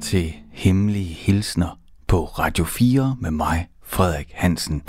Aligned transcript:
til 0.00 0.34
Hemmelige 0.52 1.14
Hilsner 1.14 1.78
på 2.06 2.24
Radio 2.24 2.64
4 2.64 3.16
med 3.20 3.30
mig, 3.30 3.68
Frederik 3.82 4.30
Hansen. 4.34 4.82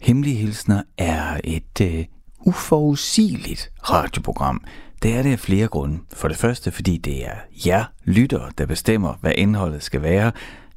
Hemmelige 0.00 0.36
Hilsner 0.36 0.82
er 0.98 1.40
et 1.44 1.80
øh, 1.82 2.04
uforudsigeligt 2.40 3.70
radioprogram. 3.90 4.64
Det 5.02 5.16
er 5.16 5.22
det 5.22 5.32
af 5.32 5.38
flere 5.38 5.68
grunde. 5.68 5.98
For 6.12 6.28
det 6.28 6.36
første, 6.36 6.72
fordi 6.72 6.96
det 6.96 7.26
er 7.26 7.34
jer 7.66 7.84
lyttere, 8.04 8.50
der 8.58 8.66
bestemmer, 8.66 9.14
hvad 9.20 9.32
indholdet 9.34 9.82
skal 9.82 10.02
være. 10.02 10.32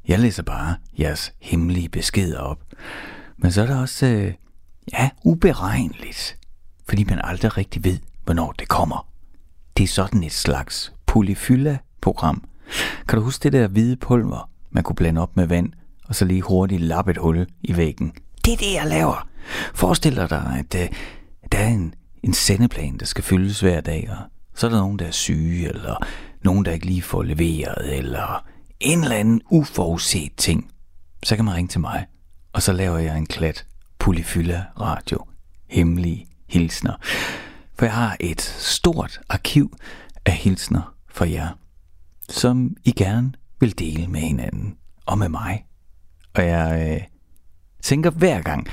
Jeg 0.08 0.18
læser 0.18 0.42
bare 0.42 0.76
jeres 0.98 1.32
hemmelige 1.40 1.88
beskeder 1.88 2.38
op. 2.38 2.58
Men 3.36 3.52
så 3.52 3.62
er 3.62 3.66
det 3.66 3.80
også, 3.80 4.06
øh, 4.06 4.34
ja, 4.92 5.10
uberegneligt. 5.24 6.38
Fordi 6.88 7.04
man 7.04 7.20
aldrig 7.24 7.56
rigtig 7.56 7.84
ved, 7.84 7.98
hvornår 8.24 8.52
det 8.52 8.68
kommer. 8.68 9.08
Det 9.76 9.82
er 9.84 9.88
sådan 9.88 10.22
et 10.22 10.32
slags 10.32 10.92
polyfylla-program. 11.06 12.48
Kan 13.08 13.18
du 13.18 13.24
huske 13.24 13.42
det 13.42 13.52
der 13.52 13.68
hvide 13.68 13.96
pulver, 13.96 14.50
man 14.70 14.82
kunne 14.82 14.96
blande 14.96 15.20
op 15.20 15.36
med 15.36 15.46
vand, 15.46 15.72
og 16.08 16.14
så 16.14 16.24
lige 16.24 16.42
hurtigt 16.42 16.82
lappe 16.82 17.10
et 17.10 17.16
hul 17.16 17.46
i 17.62 17.76
væggen? 17.76 18.12
Det 18.44 18.52
er 18.52 18.56
det, 18.56 18.74
jeg 18.74 18.86
laver. 18.86 19.28
Forestil 19.74 20.16
dig, 20.16 20.32
at 20.58 20.74
uh, 20.74 20.96
der 21.52 21.58
er 21.58 21.68
en, 21.68 21.94
en 22.22 22.34
sendeplan, 22.34 22.98
der 22.98 23.06
skal 23.06 23.24
fyldes 23.24 23.60
hver 23.60 23.80
dag, 23.80 24.08
og 24.10 24.16
så 24.54 24.66
er 24.66 24.70
der 24.70 24.78
nogen, 24.78 24.98
der 24.98 25.06
er 25.06 25.10
syge, 25.10 25.68
eller 25.68 25.96
nogen, 26.44 26.64
der 26.64 26.72
ikke 26.72 26.86
lige 26.86 27.02
får 27.02 27.22
leveret, 27.22 27.98
eller 27.98 28.44
en 28.80 29.02
eller 29.02 29.16
anden 29.16 29.40
uforudset 29.50 30.32
ting. 30.36 30.70
Så 31.22 31.36
kan 31.36 31.44
man 31.44 31.54
ringe 31.54 31.68
til 31.68 31.80
mig, 31.80 32.06
og 32.52 32.62
så 32.62 32.72
laver 32.72 32.98
jeg 32.98 33.18
en 33.18 33.26
klat 33.26 33.66
polyfylla 33.98 34.64
radio. 34.80 35.24
Hemmelige 35.68 36.26
hilsner. 36.48 36.94
For 37.78 37.86
jeg 37.86 37.94
har 37.94 38.16
et 38.20 38.40
stort 38.40 39.20
arkiv 39.28 39.76
af 40.26 40.32
hilsner 40.32 40.94
for 41.08 41.24
jer, 41.24 41.48
som 42.32 42.76
I 42.84 42.92
gerne 42.92 43.32
vil 43.60 43.78
dele 43.78 44.08
med 44.08 44.20
hinanden 44.20 44.76
og 45.06 45.18
med 45.18 45.28
mig. 45.28 45.66
Og 46.34 46.46
jeg 46.46 46.92
øh, 46.92 47.06
tænker 47.82 48.10
hver 48.10 48.42
gang, 48.42 48.66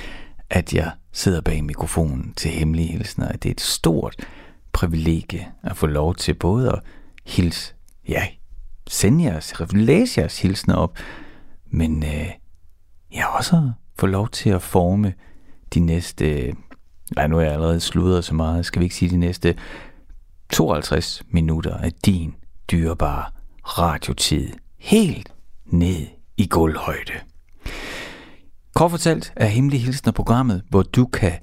at 0.50 0.74
jeg 0.74 0.92
sidder 1.12 1.42
bag 1.42 1.64
mikrofonen 1.64 2.34
til 2.34 2.52
hemmelige 2.52 2.92
hilsner, 2.92 3.28
at 3.28 3.44
det 3.44 3.50
er 3.50 3.54
et 3.54 3.62
stort 3.62 4.16
privilegie 4.72 5.48
at 5.64 5.78
få 5.78 5.88
lov 5.88 6.16
til 6.16 6.34
både 6.34 6.72
at 6.72 6.80
hilse, 7.26 7.74
ja, 8.08 8.28
sende 8.88 9.24
jeres, 9.24 9.54
læse 9.72 10.20
jeres 10.20 10.42
hilsner 10.42 10.76
op, 10.76 10.98
men 11.68 12.04
øh, 12.04 12.30
jeg 13.14 13.28
også 13.38 13.72
få 14.00 14.06
lov 14.06 14.30
til 14.30 14.50
at 14.50 14.62
forme 14.62 15.14
de 15.74 15.80
næste 15.80 16.54
Nej, 17.16 17.28
nu 17.28 17.38
er 17.38 17.42
jeg 17.42 17.54
allerede 17.54 17.80
sludret 17.80 18.26
så 18.26 18.36
meget. 18.36 18.66
Skal 18.66 18.80
vi 18.80 18.86
ikke 18.86 18.96
sige 18.96 19.10
de 19.10 19.18
næste 19.18 19.56
52 20.50 21.24
minutter 21.30 21.78
af 21.78 21.92
din 21.94 22.36
dyrebare 22.72 23.26
radiotid 23.78 24.50
helt 24.78 25.34
ned 25.66 26.08
i 26.38 26.48
gulvhøjde. 26.48 27.14
Kort 28.76 28.92
fortalt 28.92 29.34
er 29.36 29.46
Hemmelig 29.46 29.84
Hilsen 29.84 30.14
programmet, 30.14 30.64
hvor 30.70 30.84
du 30.84 31.06
kan 31.06 31.34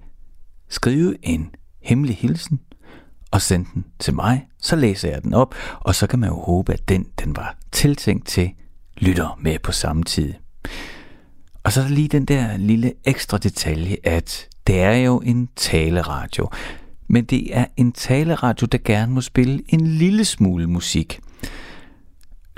skrive 0.68 1.16
en 1.22 1.50
hemmelig 1.82 2.16
hilsen 2.16 2.60
og 3.30 3.42
sende 3.42 3.68
den 3.74 3.84
til 3.98 4.14
mig. 4.14 4.46
Så 4.58 4.76
læser 4.76 5.10
jeg 5.10 5.22
den 5.22 5.34
op, 5.34 5.54
og 5.80 5.94
så 5.94 6.06
kan 6.06 6.18
man 6.18 6.28
jo 6.28 6.40
håbe, 6.40 6.72
at 6.72 6.88
den, 6.88 7.06
den 7.24 7.36
var 7.36 7.56
tiltænkt 7.72 8.26
til 8.26 8.50
lytter 8.96 9.38
med 9.40 9.58
på 9.58 9.72
samme 9.72 10.04
tid. 10.04 10.34
Og 11.62 11.72
så 11.72 11.80
er 11.80 11.84
der 11.84 11.94
lige 11.94 12.08
den 12.08 12.24
der 12.24 12.56
lille 12.56 12.92
ekstra 13.04 13.38
detalje, 13.38 13.96
at 14.04 14.48
det 14.66 14.80
er 14.80 14.94
jo 14.94 15.20
en 15.20 15.48
taleradio. 15.56 16.50
Men 17.08 17.24
det 17.24 17.56
er 17.56 17.66
en 17.76 17.92
taleradio, 17.92 18.66
der 18.66 18.78
gerne 18.84 19.12
må 19.12 19.20
spille 19.20 19.62
en 19.68 19.86
lille 19.86 20.24
smule 20.24 20.66
musik. 20.66 21.20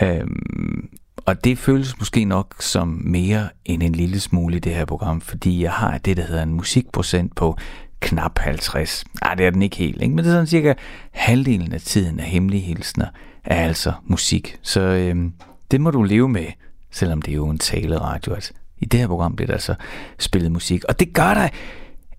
Øhm, 0.03 0.89
og 1.17 1.45
det 1.45 1.59
føles 1.59 1.99
måske 1.99 2.25
nok 2.25 2.55
som 2.61 3.03
mere 3.05 3.49
end 3.65 3.83
en 3.83 3.93
lille 3.93 4.21
smule 4.21 4.57
i 4.57 4.61
det 4.61 4.75
her 4.75 4.85
program, 4.85 5.21
fordi 5.21 5.63
jeg 5.63 5.73
har 5.73 5.99
det, 5.99 6.17
der 6.17 6.23
hedder 6.23 6.43
en 6.43 6.55
musikprocent 6.55 7.37
på 7.37 7.57
knap 8.01 8.39
50. 8.39 9.05
Nej, 9.23 9.35
det 9.35 9.47
er 9.47 9.51
den 9.51 9.63
ikke 9.63 9.77
helt, 9.77 10.03
ikke? 10.03 10.15
men 10.15 10.25
det 10.25 10.31
er 10.31 10.35
sådan 10.35 10.47
cirka 10.47 10.75
halvdelen 11.11 11.73
af 11.73 11.81
tiden 11.81 12.21
af 12.21 12.27
hemmelige 12.27 12.63
hilsner 12.63 13.07
er 13.45 13.65
altså 13.65 13.93
musik. 14.05 14.59
Så 14.63 14.81
øhm, 14.81 15.33
det 15.71 15.81
må 15.81 15.91
du 15.91 16.03
leve 16.03 16.29
med, 16.29 16.47
selvom 16.91 17.23
det 17.23 17.33
er 17.33 17.37
jo 17.37 17.49
en 17.49 17.59
taleradio. 17.59 18.35
Altså, 18.35 18.53
I 18.79 18.85
det 18.85 19.01
her 19.01 19.07
program 19.07 19.37
bliver 19.37 19.47
der 19.47 19.55
altså 19.55 19.75
spillet 20.19 20.53
musik, 20.53 20.85
og 20.85 21.01
det 21.01 21.15
gør 21.15 21.35
der 21.35 21.49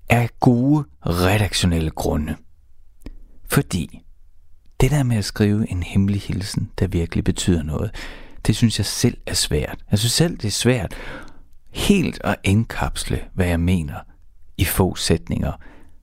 af 0.10 0.30
gode 0.40 0.84
redaktionelle 1.06 1.90
grunde. 1.90 2.36
Fordi 3.48 4.02
det 4.80 4.92
der 4.92 5.04
med 5.04 5.18
at 5.18 5.26
skrive 5.26 5.72
en 5.72 5.84
hemmelig 5.84 6.22
hilsen, 6.22 6.72
der 6.80 6.88
virkelig 6.88 7.24
betyder 7.24 7.64
noget, 7.64 7.92
det 8.48 8.56
synes 8.56 8.80
jeg 8.80 8.86
selv 8.86 9.18
er 9.26 9.34
svært. 9.34 9.78
Jeg 9.92 10.00
synes 10.00 10.14
selv, 10.14 10.38
det 10.38 10.46
er 10.46 10.52
svært 10.52 10.96
helt 11.70 12.22
at 12.24 12.36
indkapsle, 12.44 13.22
hvad 13.34 13.48
jeg 13.48 13.60
mener 13.60 13.96
i 14.58 14.66
få 14.66 14.96
sætninger. 14.96 15.52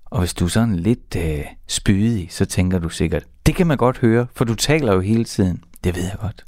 Og 0.05 0.19
hvis 0.19 0.35
du 0.35 0.45
er 0.45 0.49
sådan 0.49 0.77
lidt 0.77 1.17
øh, 1.17 1.45
spydig, 1.67 2.29
så 2.31 2.45
tænker 2.45 2.79
du 2.79 2.89
sikkert, 2.89 3.25
det 3.47 3.55
kan 3.55 3.67
man 3.67 3.77
godt 3.77 3.99
høre, 3.99 4.27
for 4.35 4.45
du 4.45 4.55
taler 4.55 4.95
jo 4.95 5.01
hele 5.01 5.25
tiden. 5.25 5.65
Det 5.85 5.97
ved 5.97 6.03
jeg 6.03 6.17
godt. 6.21 6.45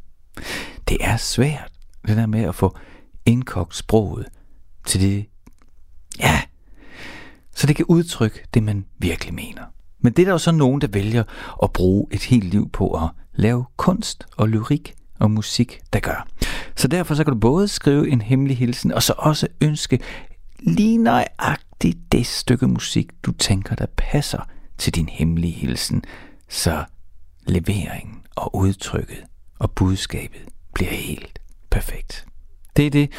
Det 0.88 0.96
er 1.00 1.16
svært, 1.16 1.72
det 2.06 2.16
der 2.16 2.26
med 2.26 2.42
at 2.42 2.54
få 2.54 2.76
indkogt 3.26 3.76
sproget 3.76 4.26
til 4.86 5.00
det, 5.00 5.26
ja, 6.20 6.42
så 7.54 7.66
det 7.66 7.76
kan 7.76 7.84
udtrykke 7.88 8.44
det, 8.54 8.62
man 8.62 8.84
virkelig 8.98 9.34
mener. 9.34 9.64
Men 10.00 10.12
det 10.12 10.22
er 10.22 10.26
der 10.26 10.32
jo 10.32 10.38
så 10.38 10.53
nogen, 10.53 10.81
der 10.81 10.88
vælger 10.88 11.22
at 11.62 11.72
bruge 11.72 12.06
et 12.10 12.22
helt 12.22 12.44
liv 12.44 12.70
på 12.70 12.91
at 12.91 13.10
lave 13.34 13.64
kunst 13.76 14.26
og 14.36 14.48
lyrik 14.48 14.94
og 15.19 15.31
musik, 15.31 15.81
der 15.92 16.00
gør. 16.00 16.26
Så 16.76 16.88
derfor 16.88 17.14
så 17.14 17.25
kan 17.25 17.32
du 17.32 17.38
både 17.38 17.69
skrive 17.69 18.08
en 18.08 18.20
hemmelig 18.20 18.58
hilsen, 18.58 18.92
og 18.92 19.03
så 19.03 19.14
også 19.16 19.48
ønske 19.60 20.00
lige 20.60 20.98
nøjagtigt 20.98 22.12
det 22.12 22.26
stykke 22.26 22.66
musik, 22.66 23.06
du 23.22 23.32
tænker, 23.32 23.75
der 23.75 23.87
passer 23.97 24.41
til 24.78 24.94
din 24.94 25.08
hemmelige 25.08 25.53
hilsen, 25.53 26.04
så 26.48 26.84
leveringen 27.47 28.22
og 28.37 28.56
udtrykket 28.56 29.25
og 29.58 29.70
budskabet 29.70 30.41
bliver 30.75 30.91
helt 30.91 31.38
perfekt. 31.70 32.26
Det 32.76 32.87
er 32.87 32.91
det, 32.91 33.12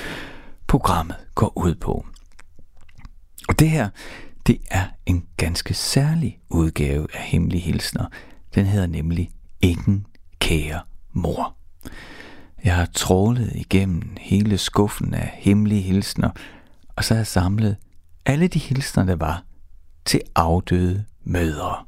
programmet 0.68 1.16
går 1.36 1.58
ud 1.58 1.76
på. 1.76 2.06
Og 3.50 3.60
det 3.60 3.70
her, 3.70 3.90
det 4.50 4.62
er 4.72 4.86
en 5.06 5.26
ganske 5.38 5.74
særlig 5.74 6.40
udgave 6.50 7.08
af 7.14 7.22
Hemmelige 7.22 7.62
Hilsner. 7.62 8.06
Den 8.56 8.66
hedder 8.66 8.88
nemlig 8.88 9.30
Ingen 9.62 10.06
kære 10.40 10.82
mor. 11.14 11.56
Jeg 12.64 12.76
har 12.76 12.86
trålet 12.86 13.52
igennem 13.56 14.16
hele 14.20 14.58
skuffen 14.58 15.14
af 15.14 15.32
hemmelige 15.34 15.82
hilsner, 15.82 16.30
og 16.96 17.04
så 17.04 17.14
har 17.14 17.20
jeg 17.20 17.28
samlet 17.28 17.78
alle 18.26 18.48
de 18.48 18.60
hilsner, 18.60 19.04
der 19.04 19.16
var 19.16 19.44
til 20.06 20.22
afdøde 20.36 21.06
mødre. 21.24 21.86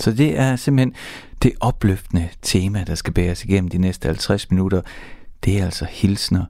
Så 0.00 0.12
det 0.12 0.38
er 0.38 0.56
simpelthen 0.56 0.94
det 1.42 1.52
opløftende 1.60 2.28
tema, 2.42 2.84
der 2.84 2.94
skal 2.94 3.12
bæres 3.12 3.44
igennem 3.44 3.70
de 3.70 3.78
næste 3.78 4.08
50 4.08 4.50
minutter. 4.50 4.82
Det 5.44 5.60
er 5.60 5.64
altså 5.64 5.84
hilsner 5.84 6.44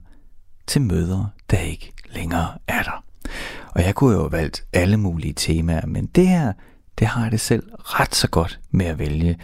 til 0.67 0.81
mødre, 0.81 1.29
der 1.51 1.59
ikke 1.59 1.93
længere 2.13 2.57
er 2.67 2.83
der. 2.83 3.08
Og 3.79 3.85
jeg 3.85 3.95
kunne 3.95 4.13
jo 4.13 4.19
have 4.19 4.31
valgt 4.31 4.65
alle 4.73 4.97
mulige 4.97 5.33
temaer, 5.33 5.85
men 5.85 6.05
det 6.05 6.27
her, 6.27 6.53
det 6.99 7.07
har 7.07 7.23
jeg 7.23 7.31
det 7.31 7.39
selv 7.39 7.69
ret 7.75 8.15
så 8.15 8.29
godt 8.29 8.59
med 8.71 8.85
at 8.85 8.99
vælge. 8.99 9.39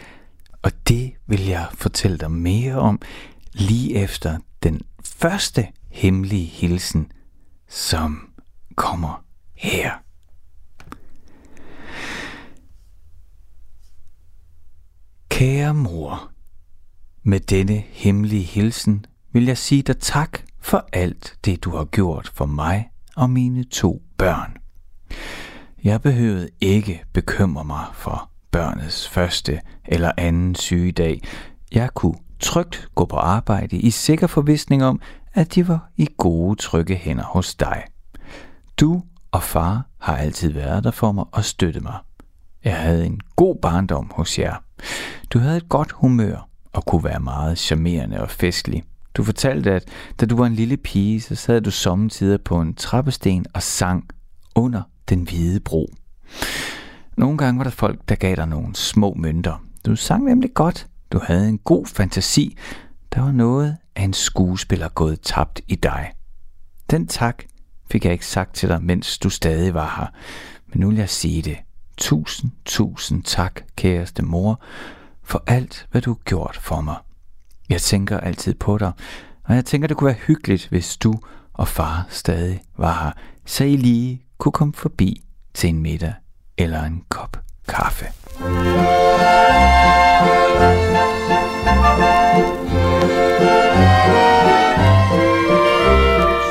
Og 0.61 0.71
det 0.87 1.13
vil 1.27 1.45
jeg 1.45 1.67
fortælle 1.73 2.17
dig 2.17 2.31
mere 2.31 2.75
om 2.75 3.01
lige 3.53 3.95
efter 3.95 4.37
den 4.63 4.81
første 5.05 5.67
hemmelige 5.89 6.45
hilsen, 6.45 7.11
som 7.69 8.29
kommer 8.75 9.25
her. 9.53 9.91
Kære 15.29 15.73
mor, 15.73 16.31
med 17.23 17.39
denne 17.39 17.83
hemmelige 17.89 18.43
hilsen 18.43 19.05
vil 19.33 19.45
jeg 19.45 19.57
sige 19.57 19.81
dig 19.81 19.97
tak 19.97 20.39
for 20.59 20.89
alt 20.93 21.37
det, 21.45 21.63
du 21.63 21.75
har 21.75 21.85
gjort 21.85 22.31
for 22.33 22.45
mig 22.45 22.89
og 23.15 23.29
mine 23.29 23.63
to 23.63 24.04
børn. 24.17 24.57
Jeg 25.83 26.01
behøvede 26.01 26.49
ikke 26.61 27.03
bekymre 27.13 27.65
mig 27.65 27.85
for 27.93 28.29
børnets 28.51 29.09
første 29.09 29.61
eller 29.85 30.11
anden 30.17 30.55
sygedag. 30.55 31.21
Jeg 31.71 31.89
kunne 31.93 32.15
trygt 32.39 32.87
gå 32.95 33.05
på 33.05 33.15
arbejde 33.15 33.77
i 33.77 33.89
sikker 33.89 34.27
forvisning 34.27 34.83
om, 34.83 35.01
at 35.33 35.55
de 35.55 35.67
var 35.67 35.89
i 35.97 36.07
gode, 36.17 36.55
trygge 36.55 36.95
hænder 36.95 37.23
hos 37.23 37.55
dig. 37.55 37.83
Du 38.79 39.01
og 39.31 39.43
far 39.43 39.85
har 39.99 40.17
altid 40.17 40.51
været 40.51 40.83
der 40.83 40.91
for 40.91 41.11
mig 41.11 41.25
og 41.31 41.45
støttet 41.45 41.83
mig. 41.83 41.97
Jeg 42.63 42.77
havde 42.77 43.05
en 43.05 43.21
god 43.35 43.55
barndom 43.61 44.11
hos 44.15 44.39
jer. 44.39 44.55
Du 45.29 45.39
havde 45.39 45.57
et 45.57 45.69
godt 45.69 45.91
humør 45.91 46.49
og 46.73 46.85
kunne 46.85 47.03
være 47.03 47.19
meget 47.19 47.57
charmerende 47.57 48.21
og 48.21 48.29
festlig. 48.29 48.83
Du 49.15 49.23
fortalte, 49.23 49.71
at 49.71 49.83
da 50.19 50.25
du 50.25 50.37
var 50.37 50.45
en 50.45 50.55
lille 50.55 50.77
pige, 50.77 51.21
så 51.21 51.35
sad 51.35 51.61
du 51.61 51.71
sommetider 51.71 52.37
på 52.37 52.61
en 52.61 52.73
trappesten 52.73 53.45
og 53.53 53.63
sang 53.63 54.09
under 54.55 54.81
den 55.09 55.21
hvide 55.21 55.59
bro. 55.59 55.93
Nogle 57.17 57.37
gange 57.37 57.57
var 57.57 57.63
der 57.63 57.71
folk, 57.71 57.99
der 58.09 58.15
gav 58.15 58.35
dig 58.35 58.47
nogle 58.47 58.75
små 58.75 59.13
mønter. 59.13 59.63
Du 59.85 59.95
sang 59.95 60.23
nemlig 60.23 60.53
godt. 60.53 60.87
Du 61.11 61.19
havde 61.23 61.49
en 61.49 61.57
god 61.57 61.85
fantasi, 61.85 62.57
Der 63.13 63.21
var 63.21 63.31
noget 63.31 63.77
af 63.95 64.03
en 64.03 64.13
skuespiller 64.13 64.89
gået 64.89 65.21
tabt 65.21 65.61
i 65.67 65.75
dig. 65.75 66.11
Den 66.91 67.07
tak 67.07 67.43
fik 67.91 68.05
jeg 68.05 68.13
ikke 68.13 68.25
sagt 68.25 68.55
til 68.55 68.69
dig, 68.69 68.83
mens 68.83 69.17
du 69.17 69.29
stadig 69.29 69.73
var 69.73 69.95
her. 69.97 70.07
Men 70.67 70.79
nu 70.79 70.89
vil 70.89 70.97
jeg 70.97 71.09
sige 71.09 71.41
det. 71.41 71.57
Tusind, 71.97 72.51
tusind 72.65 73.23
tak, 73.23 73.61
kæreste 73.75 74.23
mor, 74.23 74.61
for 75.23 75.43
alt, 75.47 75.87
hvad 75.91 76.01
du 76.01 76.09
har 76.09 76.19
gjort 76.25 76.59
for 76.61 76.81
mig. 76.81 76.95
Jeg 77.69 77.81
tænker 77.81 78.19
altid 78.19 78.53
på 78.53 78.77
dig, 78.77 78.91
og 79.43 79.55
jeg 79.55 79.65
tænker, 79.65 79.87
det 79.87 79.97
kunne 79.97 80.05
være 80.05 80.15
hyggeligt, 80.27 80.67
hvis 80.67 80.97
du 80.97 81.13
og 81.53 81.67
far 81.67 82.05
stadig 82.09 82.61
var 82.77 83.03
her, 83.03 83.11
så 83.45 83.63
I 83.63 83.75
lige 83.75 84.21
kunne 84.37 84.51
komme 84.51 84.73
forbi 84.73 85.21
til 85.53 85.69
en 85.69 85.81
middag 85.81 86.13
eller 86.57 86.83
en 86.83 87.03
kop 87.09 87.37
kaffe. 87.67 88.05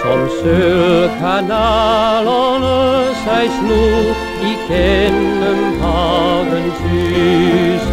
Som 0.03 0.29
sølvkanalerne 0.43 3.15
sig 3.25 3.45
snu 3.59 3.85
igennem 4.53 5.61
havens 5.81 6.79
lys, 6.93 7.85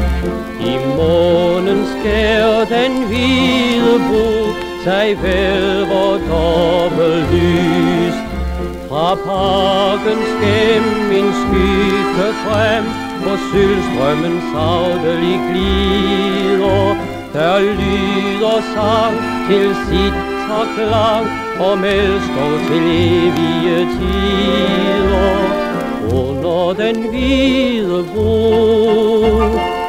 Månen 1.02 1.82
skær 1.92 2.66
den 2.76 2.94
hvide 3.08 3.96
bro 4.08 4.42
sig 4.84 5.18
vælver 5.24 6.12
dobbelt 6.30 7.34
lys. 7.34 8.18
Fra 8.90 9.16
parken 9.26 10.20
skæm 10.32 10.86
min 11.12 11.30
skygge 11.42 12.28
frem, 12.44 12.84
hvor 13.22 13.38
sølvstrømmen 13.50 14.36
savdelig 14.54 15.40
glider. 15.48 16.96
Der 17.34 17.60
lyder 17.60 18.58
sang 18.76 19.16
til 19.48 19.76
sit 19.88 20.14
klang, 20.76 21.26
og 21.60 21.78
melskov 21.78 22.54
til 22.68 22.84
evige 23.18 23.88
tider. 23.96 25.34
Under 26.14 26.74
den 26.84 27.10
hvide 27.10 28.06
bro 28.16 29.81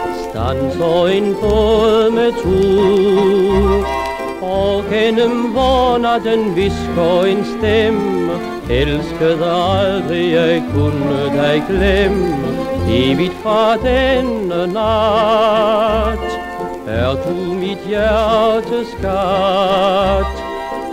stanser 0.42 1.06
en 1.06 1.34
båd 1.40 2.10
med 2.10 2.32
tur 2.42 3.86
og 4.42 4.84
gennem 4.90 5.54
vornatten 5.54 6.56
visker 6.56 7.26
en 7.30 7.44
stemme, 7.46 8.38
elskede 8.70 9.50
aldrig 9.50 10.32
jeg 10.32 10.62
kunne 10.74 11.20
dig 11.36 11.62
glemme, 11.68 12.50
evigt 12.90 13.36
fra 13.42 13.76
denne 13.84 14.66
nat. 14.74 16.26
Er 16.86 17.14
du 17.22 17.54
mit 17.54 17.86
hjertes 17.86 18.90
skat? 18.98 20.42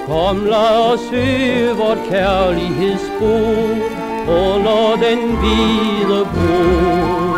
Kom, 0.06 0.46
lad 0.46 0.94
os 0.94 1.10
søge 1.10 1.74
vort 1.78 2.06
kærlighedsbo 2.10 3.34
under 4.28 4.96
den 5.01 5.25
hvide 5.42 6.22
bro. 6.36 7.28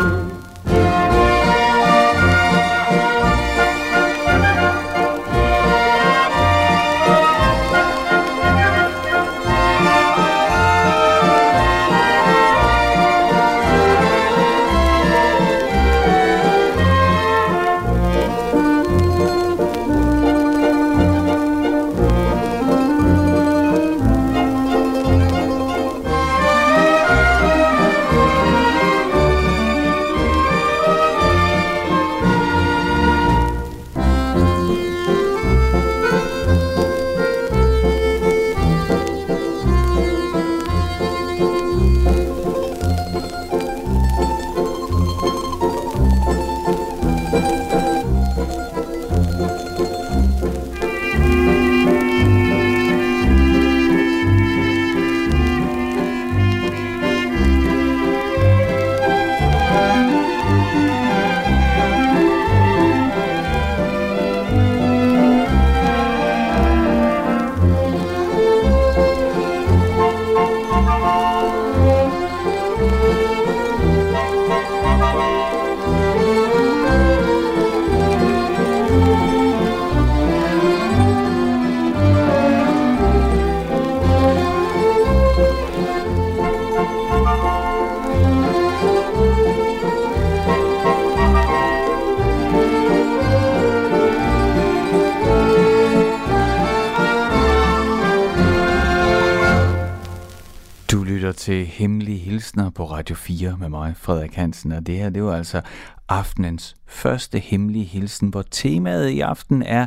Til 101.52 101.66
Hemmelige 101.66 102.18
Hilsner 102.18 102.70
på 102.70 102.84
Radio 102.84 103.14
4 103.14 103.56
med 103.58 103.68
mig, 103.68 103.96
Frederik 103.96 104.34
Hansen. 104.34 104.72
Og 104.72 104.86
det 104.86 104.96
her, 104.96 105.10
det 105.10 105.22
var 105.22 105.36
altså 105.36 105.60
aftenens 106.08 106.76
første 106.86 107.38
hemmelige 107.38 107.84
hilsen, 107.84 108.28
hvor 108.28 108.42
temaet 108.50 109.08
i 109.08 109.20
aften 109.20 109.62
er 109.62 109.86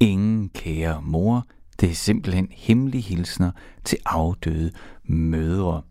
Ingen 0.00 0.48
kære 0.48 1.02
mor. 1.02 1.46
Det 1.80 1.90
er 1.90 1.94
simpelthen 1.94 2.48
hemmelige 2.50 3.02
hilsner 3.02 3.50
til 3.84 3.98
afdøde 4.06 4.70
mødre. 5.04 5.82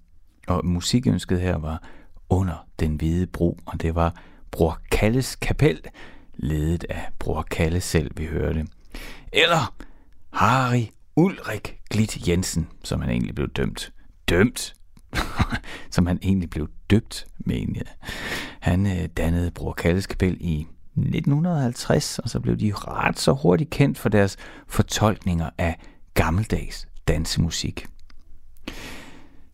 Og 0.48 0.66
musikønsket 0.66 1.42
her 1.42 1.58
var 1.58 1.84
Under 2.30 2.68
den 2.80 2.96
hvide 2.96 3.28
bro, 3.28 3.60
og 3.66 3.82
det 3.82 3.96
var 3.96 4.22
Bror 4.52 4.80
Kalles 4.92 5.36
kapel, 5.36 5.80
ledet 6.36 6.86
af 6.90 7.08
Bror 7.20 7.42
Kalle 7.42 7.82
selv, 7.82 8.12
vi 8.18 8.26
hørte. 8.26 8.68
Eller 9.34 9.76
Harry 10.34 10.86
Ulrik 11.16 11.78
Glit 11.90 12.28
Jensen, 12.28 12.68
som 12.84 13.02
han 13.02 13.10
egentlig 13.10 13.36
blev 13.36 13.48
dømt. 13.48 13.94
Dømt? 14.30 14.77
som 15.96 16.06
han 16.06 16.20
egentlig 16.22 16.50
blev 16.50 16.70
døbt 16.90 17.26
med. 17.40 17.82
Han 18.60 18.86
øh, 18.86 19.10
dannede 19.18 19.52
Bror 19.52 19.74
Kalles 19.74 20.08
Kapel 20.08 20.38
i 20.40 20.68
1950, 20.98 22.20
og 22.20 22.30
så 22.30 22.40
blev 22.40 22.58
de 22.58 22.74
ret 22.76 23.20
så 23.20 23.34
hurtigt 23.34 23.70
kendt 23.70 23.98
for 23.98 24.10
deres 24.10 24.38
fortolkninger 24.68 25.50
af 25.58 25.80
gammeldags 26.14 26.88
dansemusik. 27.08 27.86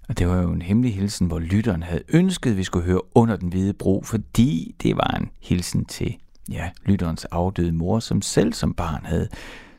Og 0.10 0.18
det 0.18 0.28
var 0.28 0.42
jo 0.42 0.52
en 0.52 0.62
hemmelig 0.62 0.96
hilsen, 0.96 1.28
hvor 1.28 1.40
lytteren 1.40 1.84
havde 1.84 2.04
ønsket, 2.10 2.52
at 2.52 2.58
vi 2.58 2.64
skulle 2.64 2.86
høre 2.86 3.16
under 3.16 3.36
den 3.36 3.50
hvide 3.50 3.74
bro, 3.74 4.04
fordi 4.06 4.76
det 4.84 4.98
var 4.98 5.18
en 5.20 5.30
hilsen 5.42 5.86
til 5.86 6.16
ja, 6.52 6.70
lytterens 6.86 7.26
afdøde 7.26 7.72
mor, 7.72 8.00
som 8.00 8.22
selv 8.22 8.54
som 8.54 8.74
barn 8.74 9.06
havde 9.06 9.28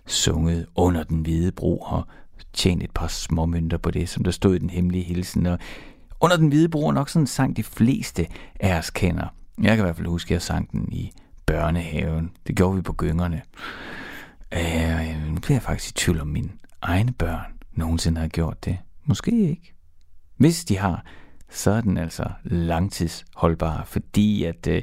sunget 0.07 0.67
under 0.75 1.03
den 1.03 1.21
hvide 1.21 1.53
bro 1.53 1.79
og 1.79 2.07
tjent 2.55 2.83
et 2.83 2.91
par 2.91 3.09
småmønter 3.09 3.79
på 3.79 3.91
det, 3.91 4.09
som 4.09 4.25
der 4.25 4.31
stod 4.31 4.55
i 4.55 4.59
den 4.59 4.71
hemmelige 4.71 5.05
hilsen. 5.05 5.47
Og 5.47 5.59
under 6.21 6.37
den 6.37 6.49
hvide 6.49 6.69
bro 6.69 6.91
nok 6.91 7.09
sådan 7.09 7.27
sang, 7.27 7.57
de 7.57 7.63
fleste 7.63 8.27
af 8.61 8.79
os 8.79 8.91
kender. 8.91 9.27
Jeg 9.63 9.77
kan 9.77 9.79
i 9.79 9.83
hvert 9.83 9.97
fald 9.97 10.09
huske, 10.09 10.29
at 10.29 10.31
jeg 10.31 10.43
sang 10.43 10.73
den 10.73 10.93
i 10.93 11.13
børnehaven. 11.47 12.31
Det 12.47 12.57
gjorde 12.57 12.77
vi 12.77 12.83
på 12.83 12.93
gyngerne. 12.93 13.43
Øh, 14.53 15.33
nu 15.33 15.41
bliver 15.41 15.55
jeg 15.55 15.63
faktisk 15.63 15.91
i 15.91 15.93
tvivl 15.93 16.21
om 16.21 16.27
mine 16.27 16.51
egne 16.83 17.13
børn 17.13 17.53
nogensinde 17.73 18.21
har 18.21 18.29
gjort 18.29 18.65
det. 18.65 18.79
Måske 19.05 19.49
ikke. 19.49 19.75
Hvis 20.37 20.65
de 20.65 20.79
har, 20.79 21.05
så 21.51 21.71
er 21.71 21.81
den 21.81 21.99
altså 21.99 22.31
langtidsholdbar, 22.45 23.85
fordi 23.85 24.45
at 24.45 24.67
øh, 24.67 24.83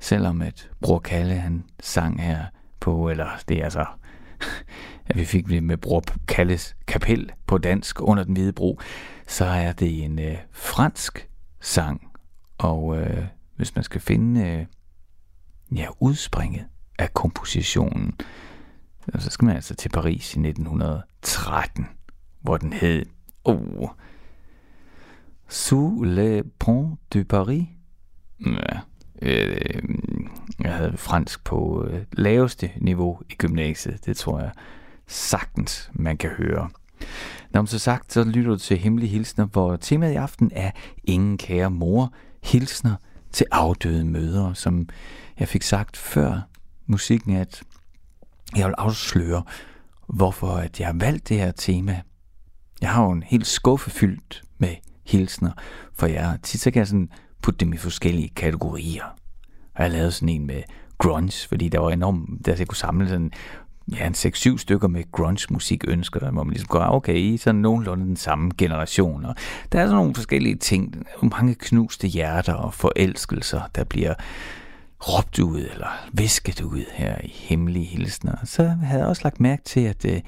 selvom 0.00 0.42
at 0.42 0.70
Bror 0.80 0.98
Kalle 0.98 1.34
han 1.34 1.64
sang 1.80 2.22
her 2.22 2.44
på, 2.80 3.10
eller 3.10 3.28
det 3.48 3.60
er 3.60 3.64
altså 3.64 3.84
at 5.06 5.16
vi 5.16 5.24
fik 5.24 5.48
det 5.48 5.62
med 5.62 5.76
Bror 5.76 6.02
Kalles 6.28 6.76
kapel 6.86 7.32
på 7.46 7.58
dansk 7.58 8.02
under 8.02 8.24
den 8.24 8.32
hvide 8.32 8.52
bro, 8.52 8.80
så 9.26 9.44
er 9.44 9.72
det 9.72 10.04
en 10.04 10.18
øh, 10.18 10.36
fransk 10.52 11.28
sang. 11.60 12.10
Og 12.58 12.96
øh, 12.96 13.24
hvis 13.56 13.74
man 13.74 13.84
skal 13.84 14.00
finde 14.00 14.48
øh, 14.48 14.66
ja, 15.78 15.86
udspringet 16.00 16.64
af 16.98 17.14
kompositionen, 17.14 18.14
så 19.18 19.30
skal 19.30 19.46
man 19.46 19.56
altså 19.56 19.74
til 19.74 19.88
Paris 19.88 20.34
i 20.34 20.38
1913, 20.38 21.86
hvor 22.40 22.56
den 22.56 22.72
hed... 22.72 23.06
Oh, 23.44 23.88
Sous 25.48 26.06
le 26.06 26.42
pont 26.58 26.98
de 27.12 27.24
Paris. 27.24 27.66
Ja, 28.46 28.78
øh, 29.22 29.82
jeg 30.60 30.74
havde 30.74 30.96
fransk 30.96 31.44
på 31.44 31.86
øh, 31.90 32.04
laveste 32.12 32.70
niveau 32.76 33.20
i 33.30 33.34
gymnasiet. 33.34 34.06
Det 34.06 34.16
tror 34.16 34.40
jeg 34.40 34.50
sagtens, 35.08 35.90
man 35.92 36.16
kan 36.16 36.30
høre. 36.30 36.68
Når 37.50 37.60
man 37.60 37.66
så 37.66 37.78
sagt, 37.78 38.12
så 38.12 38.24
lytter 38.24 38.50
du 38.50 38.58
til 38.58 38.78
Hemmelige 38.78 39.10
Hilsner, 39.10 39.44
hvor 39.44 39.76
temaet 39.76 40.12
i 40.12 40.16
aften 40.16 40.50
er 40.54 40.70
Ingen 41.04 41.38
kære 41.38 41.70
mor, 41.70 42.12
hilsner 42.42 42.96
til 43.32 43.46
afdøde 43.50 44.04
mødre, 44.04 44.54
som 44.54 44.88
jeg 45.38 45.48
fik 45.48 45.62
sagt 45.62 45.96
før 45.96 46.40
musikken, 46.86 47.36
at 47.36 47.62
jeg 48.56 48.66
vil 48.66 48.74
afsløre, 48.78 49.42
hvorfor 50.06 50.48
at 50.48 50.80
jeg 50.80 50.88
har 50.88 50.96
valgt 50.98 51.28
det 51.28 51.36
her 51.36 51.52
tema. 51.52 52.02
Jeg 52.80 52.90
har 52.90 53.04
jo 53.04 53.10
en 53.10 53.22
helt 53.22 53.46
skuffe 53.46 53.90
fyldt 53.90 54.42
med 54.58 54.74
hilsner 55.06 55.52
for 55.94 56.06
jer. 56.06 56.36
Tit 56.36 56.60
så 56.60 56.70
kan 56.70 56.80
jeg 56.80 56.88
sådan 56.88 57.10
putte 57.42 57.58
dem 57.60 57.72
i 57.72 57.76
forskellige 57.76 58.28
kategorier. 58.28 59.04
Og 59.74 59.82
jeg 59.82 59.90
lavede 59.90 60.12
sådan 60.12 60.28
en 60.28 60.46
med 60.46 60.62
grunge, 60.98 61.48
fordi 61.48 61.68
der 61.68 61.78
var 61.78 61.90
enormt, 61.90 62.46
der 62.46 62.54
jeg 62.58 62.68
kunne 62.68 62.76
samle 62.76 63.08
sådan 63.08 63.32
ja, 63.92 64.06
en 64.06 64.14
6-7 64.14 64.58
stykker 64.58 64.88
med 64.88 65.12
grunge-musik 65.12 65.84
ønsker, 65.88 66.30
hvor 66.30 66.44
man 66.44 66.52
ligesom 66.52 66.68
går, 66.68 66.80
ah, 66.80 66.94
okay, 66.94 67.16
I 67.16 67.36
sådan 67.36 67.60
nogenlunde 67.60 68.04
den 68.04 68.16
samme 68.16 68.50
generation. 68.58 69.24
Og 69.24 69.34
der 69.72 69.80
er 69.80 69.86
sådan 69.86 69.96
nogle 69.96 70.14
forskellige 70.14 70.56
ting, 70.56 71.06
mange 71.22 71.54
knuste 71.54 72.08
hjerter 72.08 72.54
og 72.54 72.74
forelskelser, 72.74 73.60
der 73.74 73.84
bliver 73.84 74.14
råbt 75.00 75.38
ud 75.38 75.60
eller 75.60 76.08
visket 76.12 76.60
ud 76.60 76.84
her 76.92 77.18
i 77.24 77.34
hemmelige 77.34 77.84
hilsner. 77.84 78.36
Så 78.44 78.64
havde 78.64 79.00
jeg 79.00 79.08
også 79.08 79.22
lagt 79.24 79.40
mærke 79.40 79.62
til, 79.62 79.80
at 79.80 80.04
øh, 80.04 80.20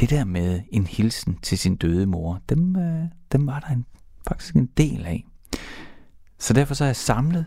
det 0.00 0.10
der 0.10 0.24
med 0.24 0.60
en 0.70 0.86
hilsen 0.86 1.38
til 1.42 1.58
sin 1.58 1.76
døde 1.76 2.06
mor, 2.06 2.40
dem, 2.48 2.76
øh, 2.76 3.04
dem 3.32 3.46
var 3.46 3.60
der 3.60 3.68
en, 3.68 3.86
faktisk 4.28 4.54
en 4.54 4.66
del 4.76 5.06
af. 5.06 5.24
Så 6.38 6.52
derfor 6.52 6.74
så 6.74 6.84
har 6.84 6.88
jeg 6.88 6.96
samlet 6.96 7.46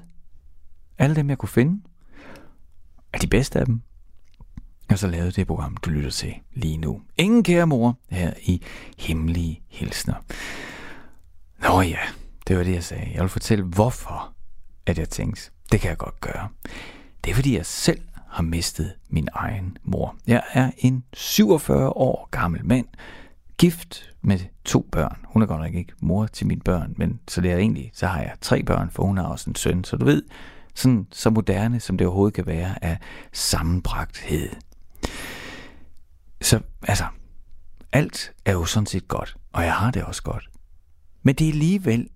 alle 0.98 1.16
dem, 1.16 1.30
jeg 1.30 1.38
kunne 1.38 1.50
finde, 1.50 1.82
af 3.14 3.20
de 3.20 3.28
bedste 3.28 3.60
af 3.60 3.66
dem, 3.66 3.82
og 4.90 5.00
så 5.00 5.08
lavede 5.08 5.32
det 5.32 5.48
program, 5.48 5.78
du 5.78 5.90
lytter 5.90 6.10
til 6.10 6.34
lige 6.54 6.78
nu. 6.78 7.02
Ingen 7.18 7.44
kære 7.44 7.68
mor 7.68 7.98
her 8.10 8.34
i 8.44 8.62
Hemmelige 8.98 9.62
Hilsner. 9.68 10.16
Nå 11.62 11.82
ja, 11.82 12.00
det 12.48 12.58
var 12.58 12.64
det, 12.64 12.74
jeg 12.74 12.84
sagde. 12.84 13.12
Jeg 13.14 13.22
vil 13.22 13.30
fortælle, 13.30 13.66
hvorfor 13.66 14.34
at 14.86 14.98
jeg 14.98 15.10
tænkte, 15.10 15.52
det 15.72 15.80
kan 15.82 15.90
jeg 15.90 15.98
godt 15.98 16.22
gøre. 16.22 16.48
Det 17.24 17.32
er, 17.32 17.36
fordi 17.36 17.56
jeg 17.58 17.66
selv 17.66 18.02
har 18.30 18.44
mistet 18.44 18.94
min 19.10 19.28
egen 19.34 19.78
mor. 19.84 20.16
Jeg 20.28 20.44
er 20.54 20.72
en 20.78 21.04
47 21.14 21.90
år 21.90 22.28
gammel 22.32 22.66
mand, 22.66 22.86
gift 23.58 24.14
med 24.22 24.40
to 24.66 24.88
børn. 24.92 25.18
Hun 25.24 25.42
er 25.42 25.46
godt 25.46 25.62
nok 25.62 25.74
ikke 25.74 25.94
mor 26.00 26.26
til 26.26 26.48
mine 26.48 26.62
børn, 26.62 26.94
men 26.98 27.20
så 27.28 27.42
det 27.42 27.52
er 27.52 27.58
egentlig, 27.58 27.92
så 27.94 28.08
har 28.08 28.22
jeg 28.22 28.34
tre 28.42 28.64
børn, 28.64 28.90
for 28.90 29.04
hun 29.04 29.18
har 29.18 29.26
også 29.26 29.50
en 29.50 29.56
søn. 29.56 29.84
Så 29.84 29.98
du 29.98 30.06
ved, 30.06 30.24
sådan 30.76 31.08
så 31.12 31.30
moderne 31.30 31.80
som 31.80 31.98
det 31.98 32.08
overhovedet 32.08 32.34
kan 32.34 32.46
være, 32.46 32.84
er 32.84 32.96
sammenbragthed. 33.34 34.50
Så 36.46 36.62
altså, 36.88 37.06
alt 37.92 38.34
er 38.46 38.52
jo 38.52 38.66
sådan 38.66 38.86
set 38.86 39.08
godt, 39.08 39.38
og 39.54 39.64
jeg 39.64 39.74
har 39.74 39.92
det 39.92 40.04
også 40.04 40.24
godt. 40.24 40.50
Men 41.24 41.36
det 41.36 41.48
er 41.48 41.52
alligevel, 41.52 42.10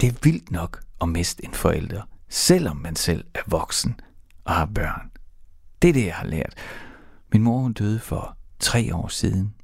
det 0.00 0.08
er 0.08 0.18
vildt 0.22 0.50
nok 0.50 0.82
at 1.00 1.08
miste 1.08 1.44
en 1.44 1.54
forælder, 1.54 2.02
selvom 2.28 2.76
man 2.76 2.96
selv 2.96 3.24
er 3.34 3.40
voksen 3.46 4.00
og 4.44 4.54
har 4.54 4.66
børn. 4.66 5.10
Det 5.82 5.88
er 5.88 5.92
det, 5.92 6.06
jeg 6.06 6.14
har 6.14 6.26
lært. 6.26 6.54
Min 7.32 7.42
mor 7.42 7.58
hun 7.58 7.72
døde 7.72 8.00
for 8.00 8.36
tre 8.58 8.94
år 8.94 9.08
siden 9.08 9.54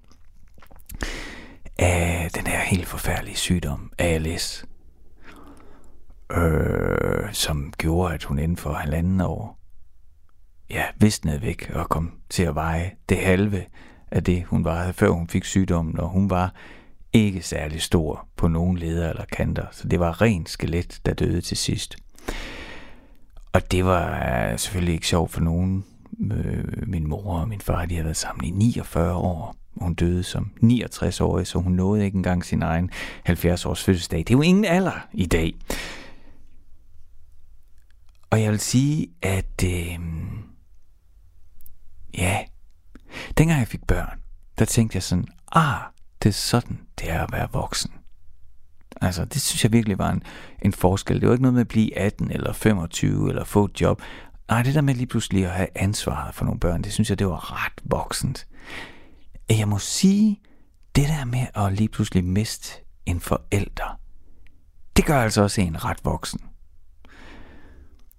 af 1.79 2.31
den 2.35 2.47
her 2.47 2.61
helt 2.61 2.89
forfærdelige 2.89 3.37
sygdom, 3.37 3.93
ALS, 3.99 4.65
øh, 6.33 7.33
som 7.33 7.73
gjorde, 7.79 8.15
at 8.15 8.25
hun 8.25 8.39
inden 8.39 8.57
for 8.57 8.73
halvanden 8.73 9.21
år 9.21 9.58
ja, 10.71 10.85
visnede 10.97 11.43
væk 11.43 11.71
og 11.75 11.89
kom 11.89 12.13
til 12.29 12.43
at 12.43 12.55
veje 12.55 12.91
det 13.09 13.19
halve 13.19 13.65
af 14.11 14.25
det, 14.25 14.45
hun 14.45 14.65
var, 14.65 14.93
før 14.93 15.09
hun 15.09 15.29
fik 15.29 15.45
sygdommen, 15.45 16.01
og 16.01 16.09
hun 16.09 16.31
var 16.31 16.55
ikke 17.13 17.43
særlig 17.43 17.83
stor 17.83 18.29
på 18.37 18.49
nogen 18.49 18.79
leder 18.79 19.11
eller 19.11 19.25
kanter, 19.25 19.67
så 19.73 19.89
det 19.89 20.01
var 20.01 20.23
rent 20.23 20.49
skelet, 20.49 21.01
der 21.07 21.15
døde 21.15 21.41
til 21.41 21.57
sidst. 21.57 21.97
Og 23.53 23.73
det 23.73 23.85
var 23.85 24.27
øh, 24.53 24.59
selvfølgelig 24.59 24.95
ikke 24.95 25.07
sjovt 25.07 25.31
for 25.31 25.41
nogen. 25.41 25.85
Øh, 26.33 26.89
min 26.89 27.09
mor 27.09 27.41
og 27.41 27.49
min 27.49 27.61
far, 27.61 27.85
de 27.85 27.95
havde 27.95 28.05
været 28.05 28.17
sammen 28.17 28.45
i 28.45 28.51
49 28.51 29.15
år. 29.15 29.57
Hun 29.81 29.95
døde 29.95 30.23
som 30.23 30.51
69-årig, 30.63 31.47
så 31.47 31.59
hun 31.59 31.73
nåede 31.73 32.05
ikke 32.05 32.17
engang 32.17 32.45
sin 32.45 32.63
egen 32.63 32.91
70-års 33.29 33.85
fødselsdag. 33.85 34.19
Det 34.19 34.31
er 34.31 34.35
jo 34.35 34.43
ingen 34.43 34.65
alder 34.65 35.07
i 35.13 35.27
dag. 35.27 35.55
Og 38.31 38.43
jeg 38.43 38.51
vil 38.51 38.61
sige, 38.61 39.09
at 39.23 39.65
øh, 39.65 39.99
ja, 42.15 42.45
dengang 43.39 43.61
jeg 43.61 43.69
fik 43.69 43.87
børn, 43.87 44.21
der 44.59 44.65
tænkte 44.65 44.97
jeg 44.97 45.03
sådan, 45.03 45.27
ah, 45.53 45.81
det 46.23 46.29
er 46.29 46.33
sådan, 46.33 46.81
det 46.99 47.11
er 47.11 47.23
at 47.23 47.33
være 47.33 47.49
voksen. 47.53 47.91
Altså, 49.01 49.25
det 49.25 49.43
synes 49.43 49.65
jeg 49.65 49.73
virkelig 49.73 49.99
var 49.99 50.11
en, 50.11 50.23
en 50.63 50.73
forskel. 50.73 51.21
Det 51.21 51.29
var 51.29 51.35
ikke 51.35 51.43
noget 51.43 51.55
med 51.55 51.61
at 51.61 51.69
blive 51.69 51.99
18 51.99 52.31
eller 52.31 52.53
25 52.53 53.29
eller 53.29 53.45
få 53.45 53.65
et 53.65 53.81
job. 53.81 54.03
Nej, 54.49 54.63
det 54.63 54.75
der 54.75 54.81
med 54.81 54.95
lige 54.95 55.07
pludselig 55.07 55.45
at 55.45 55.51
have 55.51 55.69
ansvaret 55.75 56.35
for 56.35 56.45
nogle 56.45 56.61
børn, 56.61 56.83
det 56.83 56.93
synes 56.93 57.11
jeg, 57.11 57.19
det 57.19 57.27
var 57.27 57.65
ret 57.65 57.83
voksent. 57.85 58.47
Jeg 59.49 59.69
må 59.69 59.79
sige, 59.79 60.41
det 60.97 61.09
der 61.09 61.25
med 61.25 61.47
at 61.55 61.73
lige 61.73 61.89
pludselig 61.89 62.25
miste 62.25 62.73
en 63.07 63.21
forælder, 63.21 64.01
det 64.97 65.07
gør 65.07 65.23
altså 65.23 65.43
også 65.43 65.61
en 65.61 65.85
ret 65.85 66.05
voksen. 66.05 66.41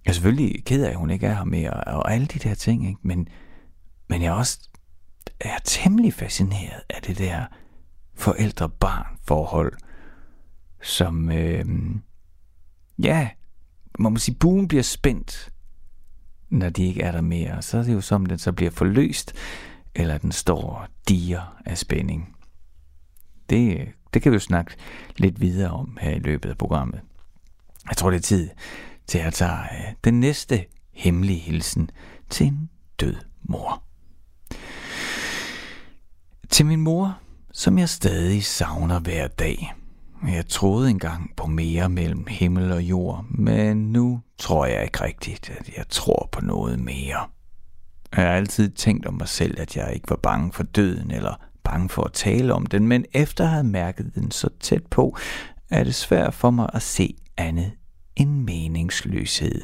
Jeg 0.06 0.12
er 0.12 0.14
selvfølgelig 0.14 0.66
ked 0.66 0.84
af, 0.84 0.90
at 0.90 0.96
hun 0.96 1.10
ikke 1.10 1.28
er 1.28 1.34
her 1.34 1.44
mere, 1.44 1.72
og 1.74 2.14
alle 2.14 2.28
de 2.28 2.40
der 2.40 2.56
ting, 2.56 2.88
ikke? 2.88 3.00
Men, 3.04 3.28
men 4.10 4.22
jeg 4.22 4.28
er 4.30 4.34
også 4.34 4.70
er 5.40 5.58
temmelig 5.64 6.14
fascineret 6.14 6.82
af 6.90 7.02
det 7.02 7.18
der 7.18 7.46
forældre-barn-forhold, 8.16 9.74
som, 10.82 11.32
øh, 11.32 11.66
ja, 13.00 13.30
man 14.00 14.12
må 14.12 14.20
sige, 14.20 14.36
buen 14.36 14.68
bliver 14.68 14.84
spændt, 14.84 15.50
når 16.50 16.70
de 16.70 16.86
ikke 16.86 17.02
er 17.02 17.12
der 17.12 17.22
mere. 17.22 17.62
Så 17.62 17.78
er 17.78 17.84
det 17.84 17.94
jo 17.94 18.02
som, 18.02 18.26
den 18.26 18.38
så 18.38 18.52
bliver 18.52 18.72
forløst, 18.72 19.34
eller 19.96 20.18
den 20.18 20.32
står 20.32 20.88
diger 21.08 21.62
af 21.66 21.78
spænding. 21.78 22.36
Det, 23.50 23.88
det 24.14 24.22
kan 24.22 24.32
vi 24.32 24.36
jo 24.36 24.40
snakke 24.40 24.76
lidt 25.18 25.42
videre 25.42 25.72
om 25.72 25.98
her 26.02 26.12
i 26.12 26.20
løbet 26.20 26.50
af 26.50 26.58
programmet. 26.58 27.02
Jeg 27.90 27.98
tror, 27.98 28.10
det 28.10 28.18
er 28.18 28.22
tid 28.22 28.50
til 29.08 29.18
at 29.18 29.34
tage 29.34 29.52
øh, 29.52 29.94
den 30.04 30.20
næste 30.20 30.66
hemmelige 30.92 31.40
hilsen 31.40 31.90
til 32.30 32.48
en 32.48 32.70
død 33.00 33.16
mor. 33.42 33.89
Til 36.50 36.66
min 36.66 36.82
mor, 36.82 37.20
som 37.54 37.78
jeg 37.78 37.90
stadig 37.90 38.44
savner 38.44 39.00
hver 39.00 39.28
dag. 39.28 39.74
Jeg 40.28 40.48
troede 40.48 40.90
engang 40.90 41.34
på 41.38 41.48
mere 41.48 41.90
mellem 41.90 42.26
himmel 42.28 42.72
og 42.72 42.82
jord, 42.84 43.26
men 43.30 43.92
nu 43.92 44.22
tror 44.38 44.66
jeg 44.66 44.84
ikke 44.84 45.04
rigtigt, 45.04 45.50
at 45.50 45.70
jeg 45.78 45.86
tror 45.90 46.30
på 46.32 46.42
noget 46.42 46.80
mere. 46.80 47.28
Jeg 48.16 48.26
har 48.26 48.34
altid 48.34 48.70
tænkt 48.70 49.06
om 49.06 49.14
mig 49.14 49.28
selv, 49.28 49.60
at 49.60 49.78
jeg 49.78 49.94
ikke 49.94 50.10
var 50.10 50.20
bange 50.24 50.54
for 50.54 50.64
døden 50.64 51.12
eller 51.12 51.36
bange 51.64 51.90
for 51.90 52.04
at 52.04 52.14
tale 52.14 52.54
om 52.54 52.66
den, 52.66 52.88
men 52.88 53.06
efter 53.14 53.44
at 53.44 53.50
have 53.50 53.64
mærket 53.64 54.12
den 54.16 54.32
så 54.32 54.50
tæt 54.60 54.86
på, 54.86 55.18
er 55.70 55.84
det 55.84 55.96
svært 55.96 56.34
for 56.34 56.52
mig 56.52 56.70
at 56.74 56.82
se 56.82 57.16
andet 57.38 57.72
end 58.16 58.32
meningsløshed, 58.32 59.62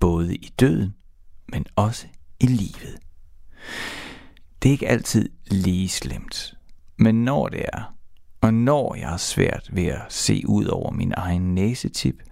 både 0.00 0.34
i 0.36 0.52
døden, 0.60 0.94
men 1.48 1.66
også 1.76 2.06
i 2.40 2.46
livet. 2.46 2.98
Det 4.62 4.68
er 4.68 4.72
ikke 4.72 4.88
altid 4.88 5.28
lige 5.46 5.88
slemt, 5.88 6.54
men 6.96 7.24
når 7.24 7.48
det 7.48 7.64
er, 7.72 7.94
og 8.40 8.54
når 8.54 8.94
jeg 8.94 9.08
har 9.08 9.16
svært 9.16 9.68
ved 9.72 9.86
at 9.86 10.00
se 10.08 10.42
ud 10.48 10.64
over 10.64 10.90
min 10.90 11.12
egen 11.16 11.54
næsetip, 11.54 12.22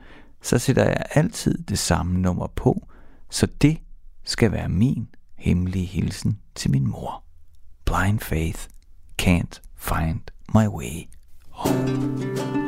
så 0.42 0.58
sætter 0.58 0.84
jeg 0.84 1.02
altid 1.14 1.58
det 1.58 1.78
samme 1.78 2.18
nummer 2.18 2.46
på, 2.46 2.88
så 3.30 3.46
det 3.62 3.78
skal 4.24 4.52
være 4.52 4.68
min 4.68 5.08
hemmelige 5.36 5.86
hilsen 5.86 6.38
til 6.54 6.70
min 6.70 6.86
mor. 6.86 7.24
Blind 7.84 8.20
faith 8.20 8.68
can't 9.22 9.60
find 9.76 10.20
my 10.54 10.66
way 10.66 11.08
home. 11.50 12.59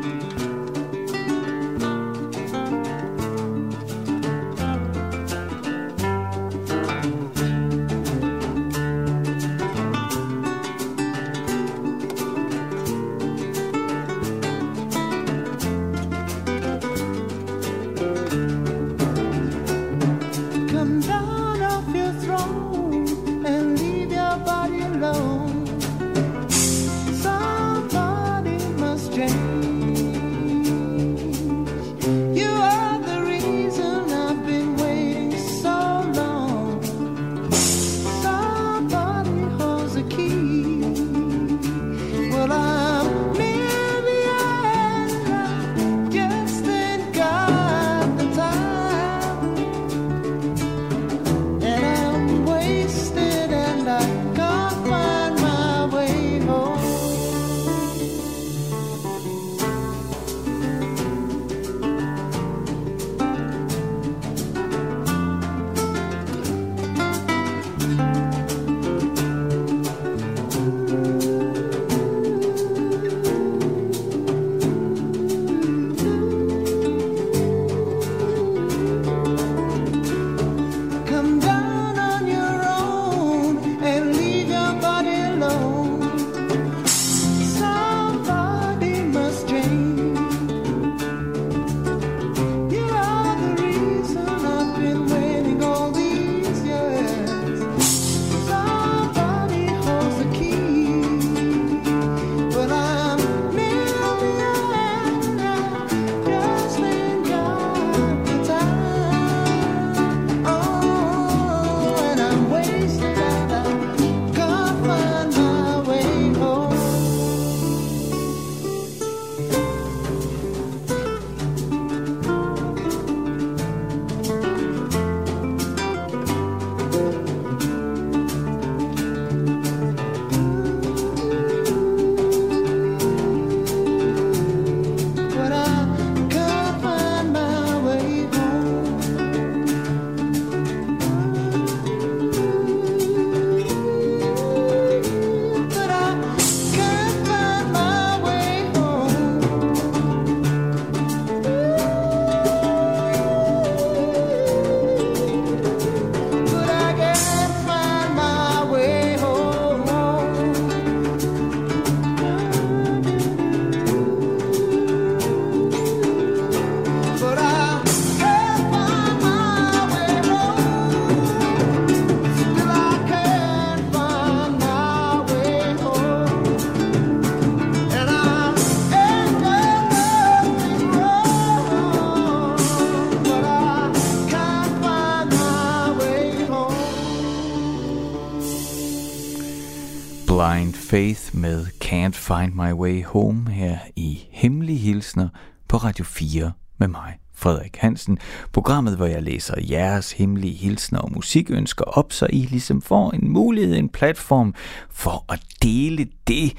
Can't 191.92 192.14
Find 192.14 192.54
My 192.54 192.72
Way 192.72 193.04
Home 193.04 193.50
her 193.50 193.78
i 193.96 194.28
Hemmelige 194.30 194.78
Hilsner 194.78 195.28
på 195.68 195.76
Radio 195.76 196.04
4 196.04 196.52
med 196.78 196.88
mig, 196.88 197.18
Frederik 197.34 197.76
Hansen. 197.76 198.18
Programmet, 198.52 198.96
hvor 198.96 199.06
jeg 199.06 199.22
læser 199.22 199.54
jeres 199.70 200.12
hemmelige 200.12 200.54
hilsner 200.54 200.98
og 200.98 201.12
musikønsker 201.12 201.84
op, 201.84 202.12
så 202.12 202.26
I 202.30 202.36
ligesom 202.36 202.82
får 202.82 203.10
en 203.10 203.28
mulighed, 203.28 203.76
en 203.76 203.88
platform 203.88 204.54
for 204.90 205.32
at 205.32 205.40
dele 205.62 206.06
det, 206.26 206.52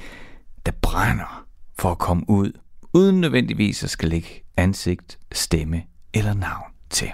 der 0.66 0.72
brænder 0.82 1.46
for 1.78 1.90
at 1.90 1.98
komme 1.98 2.24
ud, 2.28 2.52
uden 2.92 3.20
nødvendigvis 3.20 3.84
at 3.84 3.90
skal 3.90 4.08
lægge 4.08 4.28
ansigt, 4.56 5.18
stemme 5.32 5.82
eller 6.12 6.34
navn 6.34 6.70
til. 6.90 7.10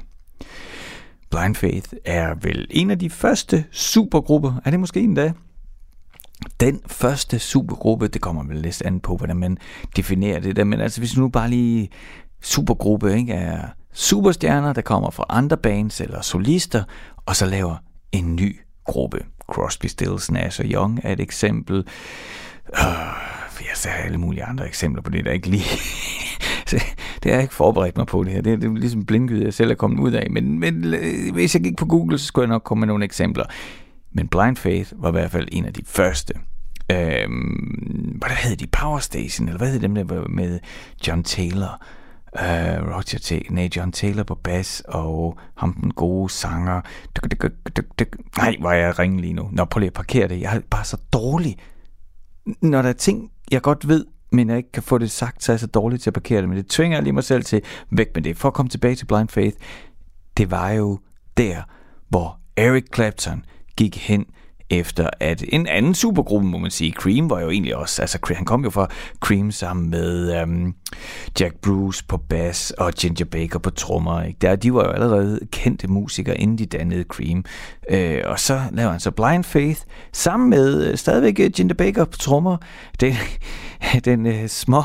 Blind 1.30 1.54
Faith 1.54 1.92
er 2.04 2.34
vel 2.34 2.66
en 2.70 2.90
af 2.90 2.98
de 2.98 3.10
første 3.10 3.64
supergrupper, 3.70 4.60
er 4.64 4.70
det 4.70 4.80
måske 4.80 5.00
en 5.00 5.14
dag, 5.14 5.32
den 6.60 6.80
første 6.86 7.38
supergruppe, 7.38 8.08
det 8.08 8.20
kommer 8.20 8.44
vel 8.44 8.56
lidt 8.56 8.82
an 8.82 9.00
på, 9.00 9.16
hvordan 9.16 9.36
man 9.36 9.58
definerer 9.96 10.40
det 10.40 10.56
der, 10.56 10.64
men 10.64 10.80
altså 10.80 11.00
hvis 11.00 11.16
nu 11.16 11.28
bare 11.28 11.50
lige 11.50 11.88
supergruppe 12.42 13.16
ikke, 13.16 13.32
er 13.32 13.68
superstjerner, 13.92 14.72
der 14.72 14.82
kommer 14.82 15.10
fra 15.10 15.24
andre 15.28 15.56
bands 15.56 16.00
eller 16.00 16.20
solister, 16.20 16.82
og 17.26 17.36
så 17.36 17.46
laver 17.46 17.76
en 18.12 18.36
ny 18.36 18.60
gruppe. 18.84 19.24
Crosby, 19.52 19.86
Stills, 19.86 20.30
Nash 20.30 20.60
og 20.60 20.66
Young 20.66 21.00
er 21.02 21.12
et 21.12 21.20
eksempel. 21.20 21.76
Øh, 22.78 22.84
jeg 23.60 23.74
ser 23.74 23.90
alle 23.90 24.18
mulige 24.18 24.44
andre 24.44 24.66
eksempler 24.66 25.02
på 25.02 25.10
det, 25.10 25.24
der 25.24 25.32
ikke 25.32 25.48
lige... 25.48 25.64
det 27.22 27.24
har 27.24 27.30
jeg 27.30 27.42
ikke 27.42 27.54
forberedt 27.54 27.96
mig 27.96 28.06
på 28.06 28.24
det 28.24 28.32
her. 28.32 28.40
Det 28.40 28.52
er, 28.52 28.56
det 28.56 28.70
er 28.70 28.74
ligesom 28.74 29.06
blindgyde, 29.06 29.44
jeg 29.44 29.54
selv 29.54 29.70
er 29.70 29.74
kommet 29.74 30.00
ud 30.00 30.12
af. 30.12 30.30
Men, 30.30 30.58
men 30.58 30.94
øh, 30.94 31.32
hvis 31.32 31.54
jeg 31.54 31.62
gik 31.62 31.76
på 31.76 31.86
Google, 31.86 32.18
så 32.18 32.26
skulle 32.26 32.42
jeg 32.42 32.48
nok 32.48 32.62
komme 32.62 32.80
med 32.80 32.86
nogle 32.86 33.04
eksempler. 33.04 33.44
Men 34.12 34.28
Blind 34.28 34.56
Faith 34.56 34.92
var 34.96 35.08
i 35.08 35.12
hvert 35.12 35.30
fald 35.30 35.48
en 35.52 35.64
af 35.64 35.72
de 35.72 35.82
første. 35.86 36.34
Øhm, 36.90 38.18
hvad 38.18 38.30
hed 38.30 38.56
de? 38.56 38.66
Power 38.66 38.98
Station, 38.98 39.48
eller 39.48 39.58
hvad 39.58 39.70
hed 39.70 39.80
dem 39.80 39.94
der 39.94 40.28
med 40.28 40.60
John 41.06 41.22
Taylor? 41.22 41.82
Uh, 42.32 42.94
Roger 42.94 43.18
T. 43.22 43.50
Nej, 43.50 43.68
John 43.76 43.92
Taylor 43.92 44.22
på 44.22 44.34
bas, 44.34 44.82
og 44.88 45.38
ham 45.56 45.72
den 45.72 45.90
gode 45.90 46.30
sanger. 46.30 46.80
Nej, 48.36 48.56
hvor 48.60 48.70
er 48.70 48.76
jeg 48.76 48.98
ringe 48.98 49.20
lige 49.20 49.32
nu. 49.32 49.48
Nå, 49.52 49.64
prøv 49.64 49.78
lige 49.78 49.86
at 49.86 49.92
parkere 49.94 50.28
det. 50.28 50.40
Jeg 50.40 50.56
er 50.56 50.60
bare 50.70 50.84
så 50.84 50.96
dårlig. 51.12 51.58
Når 52.60 52.82
der 52.82 52.88
er 52.88 52.92
ting, 52.92 53.30
jeg 53.50 53.62
godt 53.62 53.88
ved, 53.88 54.06
men 54.32 54.48
jeg 54.48 54.56
ikke 54.56 54.72
kan 54.72 54.82
få 54.82 54.98
det 54.98 55.10
sagt, 55.10 55.44
så 55.44 55.52
er 55.52 55.54
jeg 55.54 55.60
så 55.60 55.66
dårlig 55.66 56.00
til 56.00 56.10
at 56.10 56.14
parkere 56.14 56.40
det. 56.40 56.48
Men 56.48 56.58
det 56.58 56.66
tvinger 56.66 56.96
jeg 56.96 57.02
lige 57.02 57.12
mig 57.12 57.24
selv 57.24 57.44
til 57.44 57.62
væk 57.90 58.08
med 58.14 58.22
det. 58.22 58.36
For 58.36 58.48
at 58.48 58.54
komme 58.54 58.70
tilbage 58.70 58.94
til 58.94 59.06
Blind 59.06 59.28
Faith, 59.28 59.56
det 60.36 60.50
var 60.50 60.70
jo 60.70 60.98
der, 61.36 61.62
hvor 62.08 62.38
Eric 62.56 62.84
Clapton 62.94 63.44
gik 63.80 63.96
hen 64.08 64.26
efter 64.70 65.10
at 65.20 65.44
en 65.48 65.66
anden 65.66 65.94
supergruppe, 65.94 66.46
må 66.48 66.58
man 66.58 66.70
sige, 66.70 66.92
Cream 66.92 67.30
var 67.30 67.40
jo 67.40 67.50
egentlig 67.50 67.76
også, 67.76 68.02
altså 68.02 68.34
han 68.36 68.44
kom 68.44 68.64
jo 68.64 68.70
fra 68.70 68.88
Cream 69.20 69.50
sammen 69.50 69.90
med 69.90 70.40
øhm, 70.40 70.74
Jack 71.40 71.54
Bruce 71.62 72.04
på 72.08 72.16
bass 72.16 72.70
og 72.70 72.92
Ginger 72.92 73.24
Baker 73.24 73.58
på 73.58 73.70
trommer. 73.70 74.22
Ikke? 74.22 74.38
Der, 74.40 74.56
de 74.56 74.74
var 74.74 74.84
jo 74.84 74.90
allerede 74.90 75.40
kendte 75.52 75.88
musikere, 75.88 76.38
inden 76.38 76.58
de 76.58 76.66
dannede 76.66 77.04
Cream. 77.08 77.44
Øh, 77.90 78.22
og 78.24 78.40
så 78.40 78.60
laver 78.72 78.90
han 78.90 79.00
så 79.00 79.10
Blind 79.10 79.44
Faith 79.44 79.80
sammen 80.12 80.50
med 80.50 80.86
øh, 80.86 80.96
stadigvæk 80.96 81.40
øh, 81.40 81.50
Ginger 81.50 81.74
Baker 81.74 82.04
på 82.04 82.18
trommer. 82.18 82.56
Den, 83.00 83.14
den 84.04 84.26
øh, 84.26 84.48
små, 84.48 84.82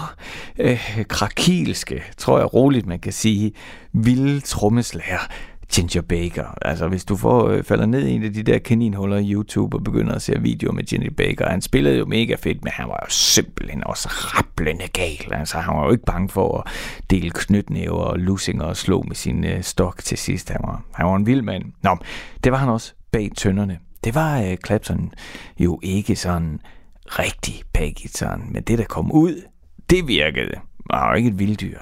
øh, 0.60 1.06
krakilske, 1.10 2.04
tror 2.18 2.38
jeg 2.38 2.54
roligt 2.54 2.86
man 2.86 3.00
kan 3.00 3.14
sige, 3.14 3.52
vilde 3.94 4.40
trommeslager 4.40 5.28
Ginger 5.74 6.02
Baker. 6.02 6.58
Altså, 6.62 6.88
hvis 6.88 7.06
du 7.06 7.16
får, 7.16 7.50
øh, 7.50 7.64
falder 7.64 7.86
ned 7.86 8.08
i 8.08 8.12
en 8.12 8.24
af 8.24 8.34
de 8.34 8.44
der 8.44 8.60
kaninhuller 8.60 9.18
i 9.18 9.34
YouTube 9.34 9.78
og 9.78 9.84
begynder 9.84 10.14
at 10.14 10.22
se 10.22 10.42
videoer 10.42 10.74
med 10.74 10.84
Ginger 10.84 11.12
Baker, 11.18 11.50
han 11.50 11.62
spillede 11.62 11.98
jo 11.98 12.06
mega 12.06 12.36
fedt, 12.36 12.64
men 12.64 12.74
han 12.74 12.88
var 12.88 13.00
jo 13.06 13.10
simpelthen 13.10 13.84
også 13.84 14.10
rapplende 14.12 14.88
gal. 14.88 15.34
Altså, 15.34 15.58
han 15.58 15.76
var 15.78 15.86
jo 15.86 15.92
ikke 15.92 16.06
bange 16.06 16.30
for 16.30 16.58
at 16.58 16.72
dele 17.10 17.30
knytnæver 17.30 17.98
og 17.98 18.20
lusinger 18.20 18.64
og 18.64 18.78
slå 18.78 19.02
med 19.02 19.16
sin 19.16 19.44
øh, 19.44 19.64
stok 19.64 20.04
til 20.04 20.18
sidst. 20.18 20.50
Han 20.50 20.62
var, 20.64 20.82
han 20.94 21.06
var 21.06 21.16
en 21.16 21.26
vild 21.26 21.42
mand. 21.42 21.64
Nå, 21.84 21.98
det 22.44 22.52
var 22.52 22.58
han 22.58 22.70
også 22.70 22.94
bag 23.12 23.32
tønderne. 23.38 23.80
Det 24.04 24.16
var 24.16 24.42
øh, 24.42 24.58
Clapton 24.66 25.12
jo 25.60 25.80
ikke 25.84 26.16
sådan 26.16 26.60
rigtig 27.06 27.62
bag 27.74 27.94
gitaren, 27.98 28.44
men 28.52 28.64
det, 28.64 28.78
der 28.78 28.86
kom 28.86 29.12
ud, 29.12 29.42
det 29.90 30.08
virkede. 30.08 30.52
Han 30.92 31.00
var 31.00 31.10
jo 31.10 31.18
ikke 31.18 31.30
et 31.30 31.40
vilddyr, 31.40 31.80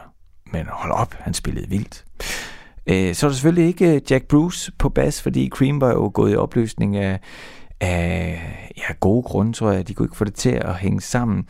men 0.51 0.65
hold 0.69 0.91
op, 0.91 1.13
han 1.19 1.33
spillede 1.33 1.69
vildt. 1.69 2.05
Øh, 2.87 3.15
så 3.15 3.25
er 3.25 3.29
der 3.29 3.33
selvfølgelig 3.33 3.67
ikke 3.67 3.95
øh, 3.95 4.01
Jack 4.09 4.25
Bruce 4.25 4.71
på 4.79 4.89
bas, 4.89 5.21
fordi 5.21 5.49
Cream 5.49 5.81
var 5.81 5.89
jo 5.89 6.11
gået 6.13 6.33
i 6.33 6.35
opløsning 6.35 6.97
af, 6.97 7.19
af 7.81 8.41
ja, 8.77 8.93
gode 8.99 9.23
grunde, 9.23 9.53
tror 9.53 9.71
jeg. 9.71 9.87
De 9.87 9.93
kunne 9.93 10.05
ikke 10.05 10.17
få 10.17 10.25
det 10.25 10.33
til 10.35 10.49
at 10.49 10.75
hænge 10.75 11.01
sammen. 11.01 11.45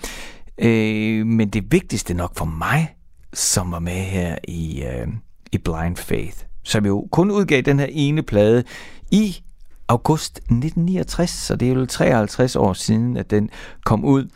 Øh, 0.58 1.26
men 1.26 1.50
det 1.50 1.72
vigtigste 1.72 2.14
nok 2.14 2.36
for 2.36 2.46
mig, 2.46 2.96
som 3.34 3.72
var 3.72 3.80
med 3.80 4.02
her 4.02 4.36
i, 4.48 4.84
øh, 4.84 5.08
i 5.52 5.58
Blind 5.58 5.98
Faith, 5.98 6.38
som 6.64 6.86
jo 6.86 7.08
kun 7.12 7.32
udgav 7.32 7.62
den 7.62 7.80
her 7.80 7.88
ene 7.90 8.24
plade 8.24 8.64
i 9.12 9.44
august 9.88 10.38
1969, 10.38 11.30
så 11.30 11.56
det 11.56 11.72
er 11.72 11.74
jo 11.74 11.86
53 11.86 12.56
år 12.56 12.74
siden, 12.74 13.18
at 13.18 13.32
den 13.32 13.50
kom 13.86 14.06
ud. 14.06 14.28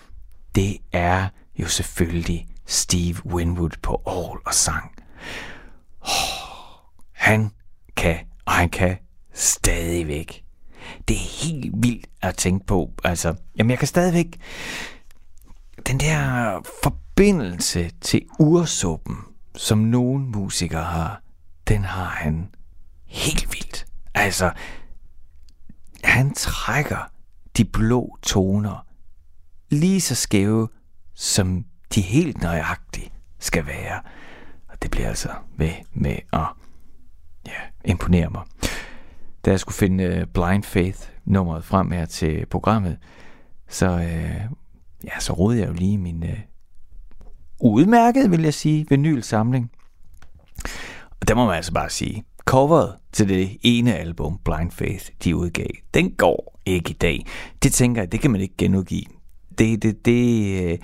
Det 0.56 0.78
er 0.92 1.28
jo 1.60 1.68
selvfølgelig 1.68 2.48
Steve 2.66 3.26
Winwood 3.26 3.78
på 3.82 4.02
all 4.08 4.40
og 4.46 4.54
sang. 4.54 4.92
Oh, 6.02 6.37
han 7.28 7.52
kan, 7.96 8.18
og 8.46 8.54
han 8.54 8.70
kan 8.70 8.98
stadigvæk. 9.34 10.46
Det 11.08 11.16
er 11.16 11.46
helt 11.46 11.74
vildt 11.76 12.08
at 12.22 12.36
tænke 12.38 12.66
på. 12.66 12.94
Altså, 13.04 13.36
jamen 13.58 13.72
jeg 13.72 13.80
kan 13.80 13.88
stadigvæk... 13.88 14.40
Den 15.88 16.00
der 16.00 16.62
forbindelse 16.84 17.92
til 18.02 18.22
ursuppen, 18.40 19.18
som 19.56 19.78
nogle 19.78 20.26
musikere 20.26 20.84
har, 20.84 21.22
den 21.68 21.84
har 21.84 22.06
han 22.06 22.56
helt 23.06 23.48
vildt. 23.54 23.86
Altså, 24.14 24.52
han 26.04 26.34
trækker 26.34 27.12
de 27.58 27.66
blå 27.66 28.18
toner 28.22 28.86
lige 29.70 30.02
så 30.02 30.16
skæve, 30.16 30.70
som 31.14 31.66
de 31.96 32.02
helt 32.02 32.42
nøjagtigt 32.42 33.14
skal 33.40 33.66
være. 33.66 34.02
Og 34.68 34.82
det 34.82 34.92
bliver 34.92 35.08
altså 35.08 35.30
ved 35.58 35.74
med 35.94 36.18
at 36.34 36.48
ja, 37.48 37.92
imponerer 37.92 38.30
mig. 38.30 38.42
Da 39.46 39.52
jeg 39.52 39.60
skulle 39.60 39.76
finde 39.76 40.04
øh, 40.04 40.26
Blind 40.26 40.64
Faith 40.64 41.00
nummeret 41.26 41.64
frem 41.64 41.92
her 41.92 42.06
til 42.06 42.46
programmet, 42.46 42.98
så, 43.70 43.86
øh, 43.86 44.42
ja, 45.04 45.20
så 45.20 45.34
rodede 45.34 45.62
jeg 45.62 45.68
jo 45.68 45.74
lige 45.74 45.98
min 45.98 46.24
øh, 46.24 46.40
udmærket, 47.62 48.32
vil 48.32 48.42
jeg 48.42 48.54
sige, 48.54 48.86
vinylsamling. 48.90 49.72
Og 51.22 51.28
der 51.28 51.36
må 51.36 51.46
man 51.46 51.56
altså 51.56 51.74
bare 51.74 51.90
sige, 51.90 52.24
coveret 52.46 52.96
til 53.12 53.30
det 53.30 53.58
ene 53.62 53.96
album, 53.96 54.40
Blind 54.46 54.72
Faith, 54.72 55.06
de 55.24 55.36
udgav, 55.36 55.68
den 55.94 56.12
går 56.12 56.60
ikke 56.66 56.90
i 56.90 56.94
dag. 56.94 57.26
Det 57.64 57.74
tænker 57.74 58.02
jeg, 58.02 58.12
det 58.12 58.20
kan 58.20 58.32
man 58.32 58.42
ikke 58.42 58.58
genudgive. 58.58 59.06
Det, 59.58 59.84
det, 59.84 60.06
det, 60.06 60.64
øh, 60.64 60.78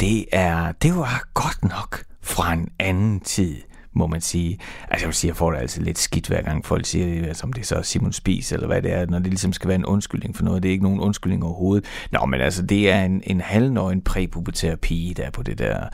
det, 0.00 0.26
er, 0.32 0.72
det 0.72 0.96
var 0.96 1.28
godt 1.34 1.62
nok 1.62 2.04
fra 2.20 2.52
en 2.52 2.68
anden 2.78 3.20
tid 3.20 3.56
må 3.92 4.06
man 4.06 4.20
sige. 4.20 4.58
Altså 4.88 5.04
jeg 5.04 5.08
vil 5.08 5.14
sige, 5.14 5.28
jeg 5.28 5.36
får 5.36 5.50
det 5.50 5.58
altså 5.58 5.82
lidt 5.82 5.98
skidt 5.98 6.26
hver 6.26 6.42
gang 6.42 6.64
folk 6.64 6.86
siger 6.86 7.06
det, 7.06 7.26
altså 7.26 7.46
om 7.46 7.52
det 7.52 7.60
er 7.60 7.66
så 7.66 7.82
Simon 7.82 8.12
Spies 8.12 8.52
eller 8.52 8.66
hvad 8.66 8.82
det 8.82 8.92
er, 8.92 9.06
når 9.06 9.18
det 9.18 9.28
ligesom 9.28 9.52
skal 9.52 9.68
være 9.68 9.78
en 9.78 9.86
undskyldning 9.86 10.36
for 10.36 10.44
noget. 10.44 10.62
Det 10.62 10.68
er 10.68 10.72
ikke 10.72 10.84
nogen 10.84 11.00
undskyldning 11.00 11.44
overhovedet. 11.44 11.84
Nå, 12.12 12.26
men 12.26 12.40
altså 12.40 12.62
det 12.62 12.90
er 12.90 13.04
en, 13.04 13.22
en 13.26 13.40
halvnøgen 13.40 14.02
præpubertær 14.02 14.76
pige, 14.76 15.14
der 15.14 15.22
er 15.22 15.30
på 15.30 15.42
det 15.42 15.58
der 15.58 15.88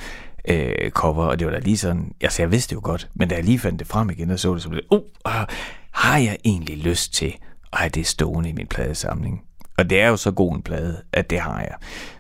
øh, 0.48 0.90
cover, 0.90 1.24
og 1.24 1.38
det 1.38 1.46
var 1.46 1.52
da 1.52 1.58
lige 1.58 1.76
sådan, 1.76 2.12
altså 2.20 2.42
jeg 2.42 2.52
vidste 2.52 2.70
det 2.70 2.76
jo 2.76 2.80
godt, 2.84 3.08
men 3.14 3.28
da 3.28 3.34
jeg 3.34 3.44
lige 3.44 3.58
fandt 3.58 3.78
det 3.78 3.86
frem 3.86 4.10
igen 4.10 4.30
og 4.30 4.38
så 4.38 4.54
det, 4.54 4.62
så 4.62 4.68
blev 4.68 4.82
det, 4.82 4.88
uh, 4.90 5.00
uh, 5.26 5.46
har 5.90 6.18
jeg 6.18 6.36
egentlig 6.44 6.78
lyst 6.78 7.14
til 7.14 7.34
at 7.72 7.78
have 7.78 7.90
det 7.90 8.06
stående 8.06 8.48
i 8.48 8.52
min 8.52 8.66
pladesamling? 8.66 9.42
Og 9.78 9.90
det 9.90 10.00
er 10.00 10.08
jo 10.08 10.16
så 10.16 10.30
god 10.30 10.54
en 10.54 10.62
plade, 10.62 11.02
at 11.12 11.30
det 11.30 11.40
har 11.40 11.60
jeg. 11.60 11.74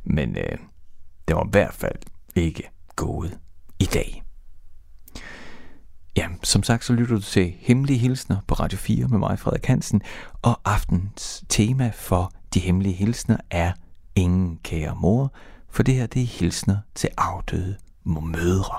Men 0.04 0.36
øh, 0.36 0.58
det 1.28 1.36
var 1.36 1.44
i 1.44 1.50
hvert 1.50 1.74
fald 1.74 1.98
ikke 2.36 2.70
gået 2.96 3.38
i 3.78 3.84
dag. 3.84 4.22
Ja, 6.18 6.26
som 6.42 6.62
sagt, 6.62 6.84
så 6.84 6.92
lytter 6.92 7.14
du 7.14 7.20
til 7.20 7.54
Hemmelige 7.58 7.98
Hilsner 7.98 8.36
på 8.46 8.54
Radio 8.54 8.78
4 8.78 9.08
med 9.08 9.18
mig, 9.18 9.38
Frederik 9.38 9.66
Hansen, 9.66 10.02
og 10.42 10.60
aftens 10.64 11.44
tema 11.48 11.90
for 11.94 12.32
de 12.54 12.60
hemmelige 12.60 12.94
hilsner 12.94 13.36
er 13.50 13.72
Ingen 14.14 14.58
kære 14.62 14.96
mor, 15.00 15.32
for 15.70 15.82
det 15.82 15.94
her 15.94 16.06
det 16.06 16.22
er 16.22 16.26
hilsner 16.26 16.76
til 16.94 17.08
afdøde 17.18 17.76
mødre. 18.04 18.74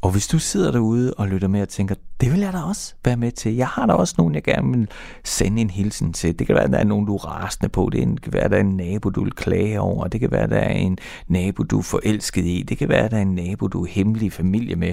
Og 0.00 0.10
hvis 0.10 0.28
du 0.28 0.38
sidder 0.38 0.72
derude 0.72 1.14
og 1.14 1.28
lytter 1.28 1.48
med 1.48 1.62
og 1.62 1.68
tænker, 1.68 1.94
det 2.20 2.32
vil 2.32 2.40
jeg 2.40 2.52
da 2.52 2.58
også 2.58 2.94
være 3.04 3.16
med 3.16 3.32
til. 3.32 3.54
Jeg 3.54 3.68
har 3.68 3.86
da 3.86 3.92
også 3.92 4.14
nogen, 4.18 4.34
jeg 4.34 4.42
gerne 4.42 4.78
vil 4.78 4.88
sende 5.24 5.62
en 5.62 5.70
hilsen 5.70 6.12
til. 6.12 6.38
Det 6.38 6.46
kan 6.46 6.56
være, 6.56 6.64
at 6.64 6.70
der 6.70 6.78
er 6.78 6.84
nogen, 6.84 7.06
du 7.06 7.14
er 7.14 7.26
rasende 7.26 7.68
på. 7.68 7.90
Det 7.92 8.22
kan 8.22 8.32
være, 8.32 8.42
at 8.42 8.50
der 8.50 8.56
er 8.56 8.60
en 8.60 8.76
nabo, 8.76 9.10
du 9.10 9.24
vil 9.24 9.32
klage 9.32 9.80
over. 9.80 10.08
Det 10.08 10.20
kan 10.20 10.30
være, 10.30 10.42
at 10.42 10.50
der 10.50 10.58
er 10.58 10.72
en 10.72 10.98
nabo, 11.28 11.62
du 11.62 11.78
er 11.78 11.82
forelsket 11.82 12.44
i. 12.44 12.62
Det 12.62 12.78
kan 12.78 12.88
være, 12.88 13.04
at 13.04 13.10
der 13.10 13.16
er 13.16 13.22
en 13.22 13.34
nabo, 13.34 13.66
du 13.66 13.84
er 13.84 13.88
hemmelig 13.88 14.32
familie 14.32 14.76
med 14.76 14.92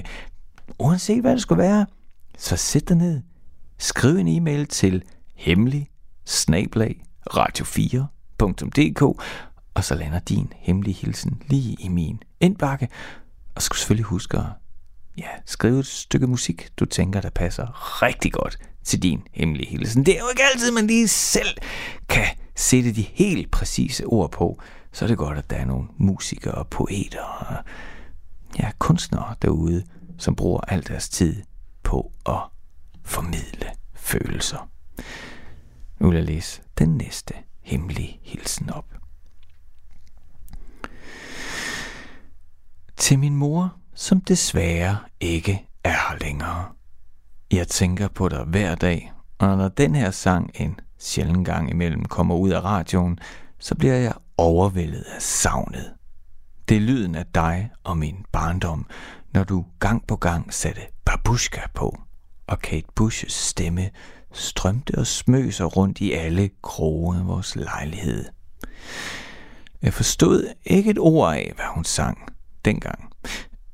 uanset 0.78 1.20
hvad 1.20 1.32
det 1.32 1.42
skulle 1.42 1.62
være, 1.62 1.86
så 2.38 2.56
sæt 2.56 2.88
dig 2.88 2.96
ned. 2.96 3.22
Skriv 3.78 4.16
en 4.16 4.28
e-mail 4.28 4.66
til 4.66 5.02
hemmelig 5.34 5.90
radio4.dk 7.30 9.02
og 9.76 9.84
så 9.84 9.94
lander 9.94 10.18
din 10.18 10.52
hemmelige 10.56 10.94
hilsen 10.94 11.42
lige 11.46 11.76
i 11.80 11.88
min 11.88 12.22
indbakke, 12.40 12.88
og 13.54 13.62
skal 13.62 13.76
selvfølgelig 13.76 14.04
huske 14.04 14.38
at 14.38 14.44
ja, 15.18 15.28
skrive 15.46 15.78
et 15.78 15.86
stykke 15.86 16.26
musik, 16.26 16.68
du 16.76 16.84
tænker, 16.84 17.20
der 17.20 17.30
passer 17.30 18.02
rigtig 18.02 18.32
godt 18.32 18.58
til 18.84 19.02
din 19.02 19.22
hemmelige 19.32 19.70
hilsen. 19.70 20.06
Det 20.06 20.14
er 20.14 20.20
jo 20.20 20.28
ikke 20.30 20.42
altid, 20.52 20.70
man 20.70 20.86
lige 20.86 21.08
selv 21.08 21.58
kan 22.08 22.26
sætte 22.54 22.92
de 22.92 23.02
helt 23.02 23.50
præcise 23.50 24.04
ord 24.06 24.30
på, 24.30 24.60
så 24.92 25.04
er 25.04 25.06
det 25.06 25.18
godt, 25.18 25.38
at 25.38 25.50
der 25.50 25.56
er 25.56 25.64
nogle 25.64 25.88
musikere 25.96 26.54
og 26.54 26.68
poeter 26.68 27.22
og 27.22 27.56
ja, 28.58 28.70
kunstnere 28.78 29.34
derude, 29.42 29.84
som 30.18 30.36
bruger 30.36 30.60
al 30.60 30.86
deres 30.88 31.08
tid 31.08 31.42
på 31.82 32.12
at 32.26 32.40
formidle 33.04 33.70
følelser. 33.94 34.68
Nu 35.98 36.08
vil 36.08 36.16
jeg 36.16 36.24
læse 36.24 36.62
den 36.78 36.96
næste 36.96 37.34
hemmelige 37.62 38.20
hilsen 38.22 38.70
op. 38.70 38.94
Til 42.96 43.18
min 43.18 43.36
mor, 43.36 43.76
som 43.94 44.20
desværre 44.20 44.98
ikke 45.20 45.68
er 45.84 45.90
her 45.90 46.18
længere. 46.20 46.64
Jeg 47.52 47.68
tænker 47.68 48.08
på 48.08 48.28
dig 48.28 48.44
hver 48.44 48.74
dag, 48.74 49.12
og 49.38 49.56
når 49.56 49.68
den 49.68 49.94
her 49.94 50.10
sang 50.10 50.50
en 50.54 50.80
sjælden 50.98 51.44
gang 51.44 51.70
imellem 51.70 52.04
kommer 52.04 52.34
ud 52.34 52.50
af 52.50 52.60
radioen, 52.60 53.18
så 53.58 53.74
bliver 53.74 53.94
jeg 53.94 54.14
overvældet 54.36 55.04
af 55.14 55.22
savnet. 55.22 55.94
Det 56.68 56.76
er 56.76 56.80
lyden 56.80 57.14
af 57.14 57.26
dig 57.26 57.70
og 57.84 57.98
min 57.98 58.24
barndom, 58.32 58.86
når 59.36 59.44
du 59.44 59.64
gang 59.78 60.06
på 60.06 60.16
gang 60.16 60.54
satte 60.54 60.80
babushka 61.04 61.60
på, 61.74 61.98
og 62.46 62.58
Kate 62.58 62.86
Bushes 62.94 63.32
stemme 63.32 63.90
strømte 64.32 64.98
og 64.98 65.06
smøser 65.06 65.64
rundt 65.64 66.00
i 66.00 66.12
alle 66.12 66.50
kroge 66.62 67.16
af 67.18 67.26
vores 67.26 67.56
lejlighed. 67.56 68.24
Jeg 69.82 69.94
forstod 69.94 70.52
ikke 70.64 70.90
et 70.90 70.98
ord 70.98 71.34
af, 71.34 71.52
hvad 71.56 71.64
hun 71.74 71.84
sang 71.84 72.18
dengang, 72.64 73.12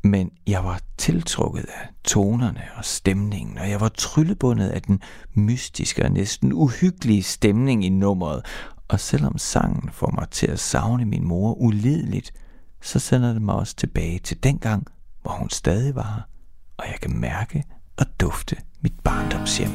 men 0.04 0.30
jeg 0.46 0.64
var 0.64 0.80
tiltrukket 0.98 1.64
af 1.64 1.88
tonerne 2.04 2.64
og 2.76 2.84
stemningen, 2.84 3.58
og 3.58 3.70
jeg 3.70 3.80
var 3.80 3.88
tryllebundet 3.88 4.68
af 4.68 4.82
den 4.82 5.00
mystiske 5.34 6.04
og 6.04 6.12
næsten 6.12 6.52
uhyggelige 6.52 7.22
stemning 7.22 7.84
i 7.84 7.88
nummeret, 7.88 8.46
og 8.88 9.00
selvom 9.00 9.38
sangen 9.38 9.90
får 9.92 10.10
mig 10.10 10.30
til 10.30 10.46
at 10.46 10.60
savne 10.60 11.04
min 11.04 11.24
mor 11.24 11.54
ulideligt, 11.54 12.32
så 12.80 12.98
sender 12.98 13.32
det 13.32 13.42
mig 13.42 13.54
også 13.54 13.76
tilbage 13.76 14.18
til 14.18 14.42
dengang, 14.42 14.86
hvor 15.22 15.32
hun 15.32 15.50
stadig 15.50 15.94
var 15.94 16.28
og 16.76 16.84
jeg 16.90 17.00
kan 17.00 17.20
mærke 17.20 17.64
og 17.98 18.06
dufte 18.20 18.56
mit 18.80 19.00
barndomshjem. 19.04 19.70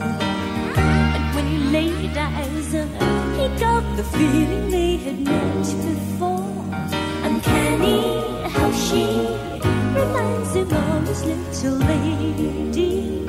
And 0.00 1.34
when 1.34 1.46
he 1.46 1.58
laid 1.76 2.16
eyes 2.16 2.74
on 2.74 2.88
her, 2.88 3.18
he 3.38 3.46
got 3.58 3.84
the 3.96 4.04
feeling 4.04 4.70
they 4.70 4.96
had 4.96 5.18
met 5.20 5.66
before. 5.88 6.64
Uncanny 7.22 8.00
how 8.56 8.70
she 8.72 9.04
reminds 9.98 10.54
him 10.54 10.70
of 10.72 11.08
his 11.08 11.24
little 11.24 11.78
lady. 11.92 13.24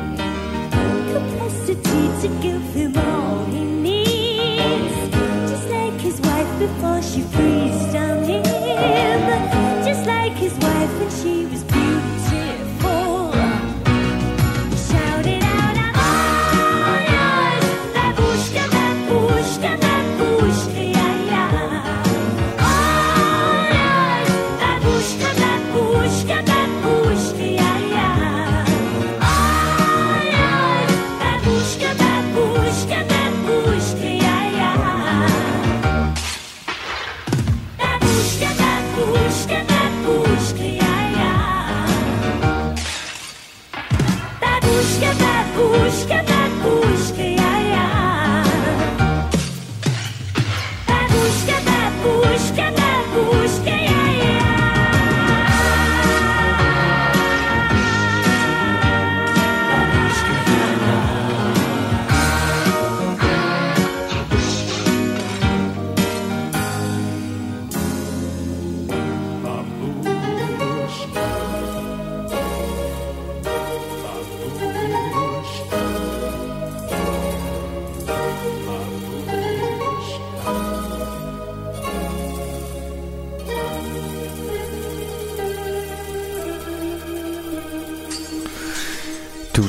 Capacity 1.14 2.04
to 2.22 2.28
give 2.42 2.66
him 2.74 2.98
all 2.98 3.46
he 3.46 3.64
needs, 3.64 4.98
just 5.50 5.70
like 5.70 6.00
his 6.08 6.20
wife 6.22 6.52
before 6.60 7.02
she 7.02 7.22
frees. 7.22 7.69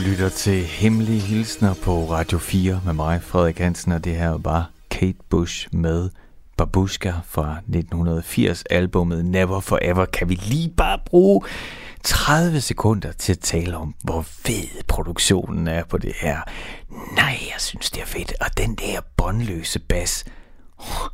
Lytter 0.00 0.28
til 0.28 0.64
Hemmelige 0.64 1.20
Hilsner 1.20 1.74
på 1.74 2.10
Radio 2.10 2.38
4 2.38 2.80
med 2.84 2.92
mig, 2.92 3.22
Frederik 3.22 3.58
Hansen, 3.58 3.92
og 3.92 4.04
det 4.04 4.16
her 4.16 4.30
var 4.30 4.70
Kate 4.90 5.18
Bush 5.28 5.68
med 5.72 6.10
Babushka 6.56 7.12
fra 7.24 7.56
1980-albummet 7.68 9.24
Never 9.24 9.60
Forever. 9.60 10.04
Kan 10.04 10.28
vi 10.28 10.34
lige 10.34 10.68
bare 10.76 10.98
bruge 11.06 11.42
30 12.04 12.60
sekunder 12.60 13.12
til 13.12 13.32
at 13.32 13.38
tale 13.38 13.76
om, 13.76 13.94
hvor 14.04 14.22
fed 14.22 14.84
produktionen 14.88 15.68
er 15.68 15.84
på 15.84 15.98
det 15.98 16.12
her. 16.20 16.40
Nej, 17.14 17.38
jeg 17.52 17.60
synes, 17.60 17.90
det 17.90 18.02
er 18.02 18.06
fedt. 18.06 18.32
Og 18.40 18.58
den 18.58 18.74
der 18.74 19.00
båndløse 19.16 19.78
bas. 19.78 20.24
Oh, 20.78 21.10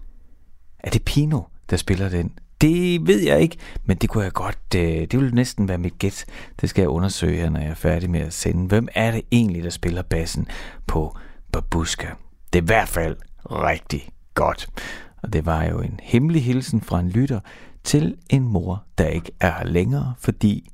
er 0.78 0.90
det 0.90 1.04
Pino, 1.04 1.40
der 1.70 1.76
spiller 1.76 2.08
den? 2.08 2.32
Det 2.60 3.06
ved 3.06 3.20
jeg 3.20 3.40
ikke, 3.40 3.56
men 3.84 3.96
det 3.96 4.10
kunne 4.10 4.24
jeg 4.24 4.32
godt, 4.32 4.58
øh, 4.76 4.82
det 4.82 5.12
ville 5.12 5.34
næsten 5.34 5.68
være 5.68 5.78
mit 5.78 5.98
gæt. 5.98 6.24
Det 6.60 6.70
skal 6.70 6.82
jeg 6.82 6.88
undersøge 6.88 7.36
her, 7.36 7.50
når 7.50 7.60
jeg 7.60 7.70
er 7.70 7.74
færdig 7.74 8.10
med 8.10 8.20
at 8.20 8.32
sende. 8.32 8.68
Hvem 8.68 8.88
er 8.94 9.10
det 9.10 9.22
egentlig, 9.30 9.64
der 9.64 9.70
spiller 9.70 10.02
bassen 10.02 10.48
på 10.86 11.16
Babuska? 11.52 12.06
Det 12.52 12.58
er 12.58 12.62
i 12.62 12.66
hvert 12.66 12.88
fald 12.88 13.16
rigtig 13.50 14.08
godt. 14.34 14.68
Og 15.22 15.32
det 15.32 15.46
var 15.46 15.64
jo 15.64 15.80
en 15.80 16.00
hemmelig 16.02 16.44
hilsen 16.44 16.80
fra 16.80 17.00
en 17.00 17.10
lytter 17.10 17.40
til 17.84 18.16
en 18.30 18.42
mor, 18.48 18.84
der 18.98 19.06
ikke 19.06 19.32
er 19.40 19.52
her 19.52 19.64
længere, 19.64 20.14
fordi 20.18 20.70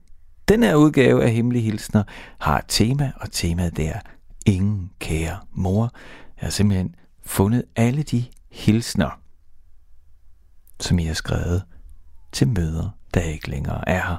den 0.49 0.63
her 0.63 0.75
udgave 0.75 1.25
af 1.25 1.33
Hemmelige 1.33 1.63
Hilsner 1.63 2.03
har 2.39 2.59
et 2.59 2.65
tema, 2.69 3.13
og 3.17 3.33
temaet 3.33 3.77
det 3.77 3.89
er 3.89 4.01
Ingen 4.47 4.91
kære 4.99 5.39
mor. 5.53 5.91
Jeg 6.41 6.47
har 6.47 6.51
simpelthen 6.51 6.95
fundet 7.23 7.65
alle 7.77 8.03
de 8.03 8.25
hilsner, 8.51 9.21
som 10.81 10.99
I 10.99 11.05
har 11.05 11.15
skrevet 11.15 11.63
til 12.33 12.49
møder, 12.49 12.97
der 13.15 13.21
ikke 13.21 13.51
længere 13.51 13.89
er 13.89 14.03
her. 14.03 14.17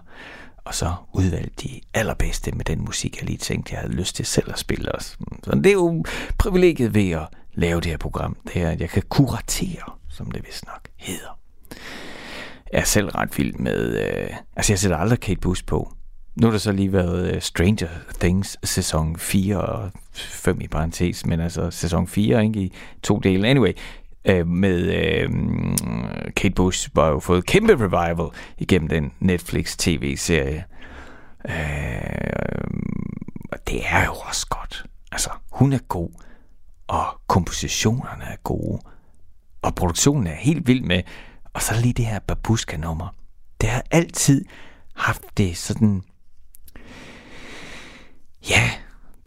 Og 0.65 0.75
så 0.75 0.93
udvalgte 1.13 1.67
de 1.67 1.81
allerbedste 1.93 2.51
med 2.51 2.65
den 2.65 2.81
musik, 2.81 3.17
jeg 3.17 3.25
lige 3.25 3.37
tænkte, 3.37 3.73
jeg 3.73 3.81
havde 3.81 3.93
lyst 3.93 4.15
til 4.15 4.25
selv 4.25 4.51
at 4.51 4.59
spille 4.59 4.95
os. 4.95 5.17
Så 5.43 5.51
det 5.55 5.65
er 5.65 5.73
jo 5.73 6.03
privilegiet 6.37 6.93
ved 6.93 7.11
at 7.11 7.27
lave 7.53 7.81
det 7.81 7.91
her 7.91 7.97
program. 7.97 8.37
Det 8.53 8.61
er, 8.61 8.69
at 8.69 8.81
jeg 8.81 8.89
kan 8.89 9.03
kuratere, 9.09 9.91
som 10.09 10.31
det 10.31 10.45
vist 10.45 10.65
nok 10.65 10.87
hedder. 10.97 11.39
Jeg 12.73 12.79
er 12.79 12.83
selv 12.83 13.07
ret 13.07 13.37
vild 13.37 13.53
med... 13.53 13.99
Øh, 13.99 14.29
altså, 14.55 14.73
jeg 14.73 14.79
sætter 14.79 14.97
aldrig 14.97 15.19
Kate 15.19 15.39
Bush 15.39 15.65
på. 15.65 15.93
Nu 16.35 16.47
har 16.47 16.51
der 16.51 16.57
så 16.57 16.71
lige 16.71 16.93
været 16.93 17.35
uh, 17.35 17.41
Stranger 17.41 17.87
Things 18.19 18.57
sæson 18.63 19.17
4 19.17 19.61
og 19.61 19.91
5 20.13 20.61
i 20.61 20.67
parentes, 20.67 21.25
men 21.25 21.39
altså 21.39 21.71
sæson 21.71 22.07
4 22.07 22.45
ikke, 22.45 22.59
i 22.59 22.73
to 23.03 23.19
dele. 23.19 23.47
Anyway, 23.47 23.73
øh, 24.25 24.47
med 24.47 24.81
øh, 24.81 25.29
Kate 26.35 26.55
Bush 26.55 26.89
var 26.93 27.07
jo 27.07 27.19
fået 27.19 27.45
kæmpe 27.45 27.73
revival 27.73 28.29
igennem 28.57 28.89
den 28.89 29.11
Netflix 29.19 29.77
tv-serie. 29.77 30.65
Øh, 31.49 31.53
og 33.51 33.57
det 33.67 33.81
er 33.85 34.05
jo 34.05 34.13
også 34.13 34.47
godt. 34.49 34.85
Altså, 35.11 35.29
hun 35.51 35.73
er 35.73 35.79
god, 35.87 36.09
og 36.87 37.05
kompositionerne 37.27 38.23
er 38.23 38.35
gode, 38.43 38.79
og 39.61 39.75
produktionen 39.75 40.27
er 40.27 40.35
helt 40.35 40.67
vild 40.67 40.83
med. 40.83 41.01
Og 41.53 41.61
så 41.61 41.81
lige 41.81 41.93
det 41.93 42.05
her 42.05 42.19
babuska-nummer. 42.19 43.15
Det 43.61 43.69
har 43.69 43.83
altid 43.91 44.45
haft 44.95 45.37
det 45.37 45.57
sådan... 45.57 46.03
Ja, 48.49 48.71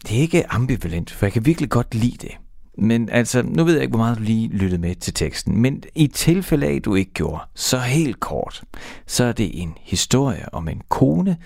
det 0.03 0.17
er 0.17 0.21
ikke 0.21 0.51
ambivalent, 0.51 1.11
for 1.11 1.25
jeg 1.25 1.33
kan 1.33 1.45
virkelig 1.45 1.69
godt 1.69 1.95
lide 1.95 2.27
det. 2.27 2.37
Men 2.77 3.09
altså, 3.09 3.41
nu 3.41 3.63
ved 3.63 3.73
jeg 3.73 3.81
ikke, 3.81 3.91
hvor 3.91 4.05
meget 4.05 4.17
du 4.17 4.23
lige 4.23 4.47
lyttede 4.47 4.81
med 4.81 4.95
til 4.95 5.13
teksten, 5.13 5.61
men 5.61 5.83
i 5.95 6.07
tilfælde 6.07 6.67
af, 6.67 6.73
at 6.75 6.85
du 6.85 6.95
ikke 6.95 7.13
gjorde, 7.13 7.43
så 7.55 7.79
helt 7.79 8.19
kort, 8.19 8.63
så 9.07 9.23
er 9.23 9.31
det 9.31 9.61
en 9.61 9.73
historie 9.81 10.53
om 10.53 10.67
en 10.67 10.81
kone, 10.89 11.37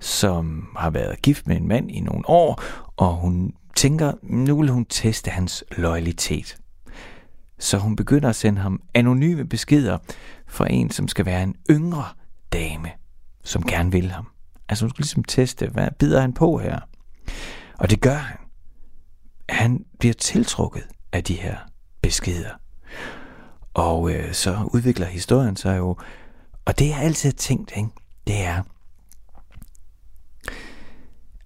som 0.00 0.68
har 0.76 0.90
været 0.90 1.22
gift 1.22 1.46
med 1.46 1.56
en 1.56 1.68
mand 1.68 1.90
i 1.90 2.00
nogle 2.00 2.28
år, 2.28 2.62
og 2.96 3.14
hun 3.14 3.52
tænker, 3.76 4.12
nu 4.22 4.60
vil 4.60 4.70
hun 4.70 4.84
teste 4.84 5.30
hans 5.30 5.64
loyalitet. 5.76 6.56
Så 7.58 7.78
hun 7.78 7.96
begynder 7.96 8.28
at 8.28 8.36
sende 8.36 8.60
ham 8.60 8.82
anonyme 8.94 9.44
beskeder 9.44 9.98
fra 10.46 10.72
en, 10.72 10.90
som 10.90 11.08
skal 11.08 11.26
være 11.26 11.42
en 11.42 11.54
yngre 11.70 12.04
dame, 12.52 12.90
som 13.44 13.62
gerne 13.62 13.92
vil 13.92 14.10
ham. 14.10 14.26
Altså 14.68 14.84
hun 14.84 14.90
skal 14.90 15.02
ligesom 15.02 15.24
teste, 15.24 15.68
hvad 15.68 15.88
bider 15.98 16.20
han 16.20 16.32
på 16.32 16.58
her? 16.58 16.80
Og 17.78 17.90
det 17.90 18.00
gør 18.00 18.14
han 18.14 18.36
han 19.48 19.84
bliver 19.98 20.14
tiltrukket 20.14 20.88
af 21.12 21.24
de 21.24 21.34
her 21.34 21.56
beskeder. 22.02 22.50
Og 23.74 24.10
øh, 24.10 24.32
så 24.32 24.68
udvikler 24.74 25.06
historien 25.06 25.56
sig 25.56 25.78
jo, 25.78 25.96
og 26.64 26.78
det 26.78 26.88
jeg 26.88 26.98
altid 26.98 27.30
har 27.30 27.36
tænkt, 27.36 27.72
ikke, 27.76 27.90
det 28.26 28.44
er, 28.44 28.62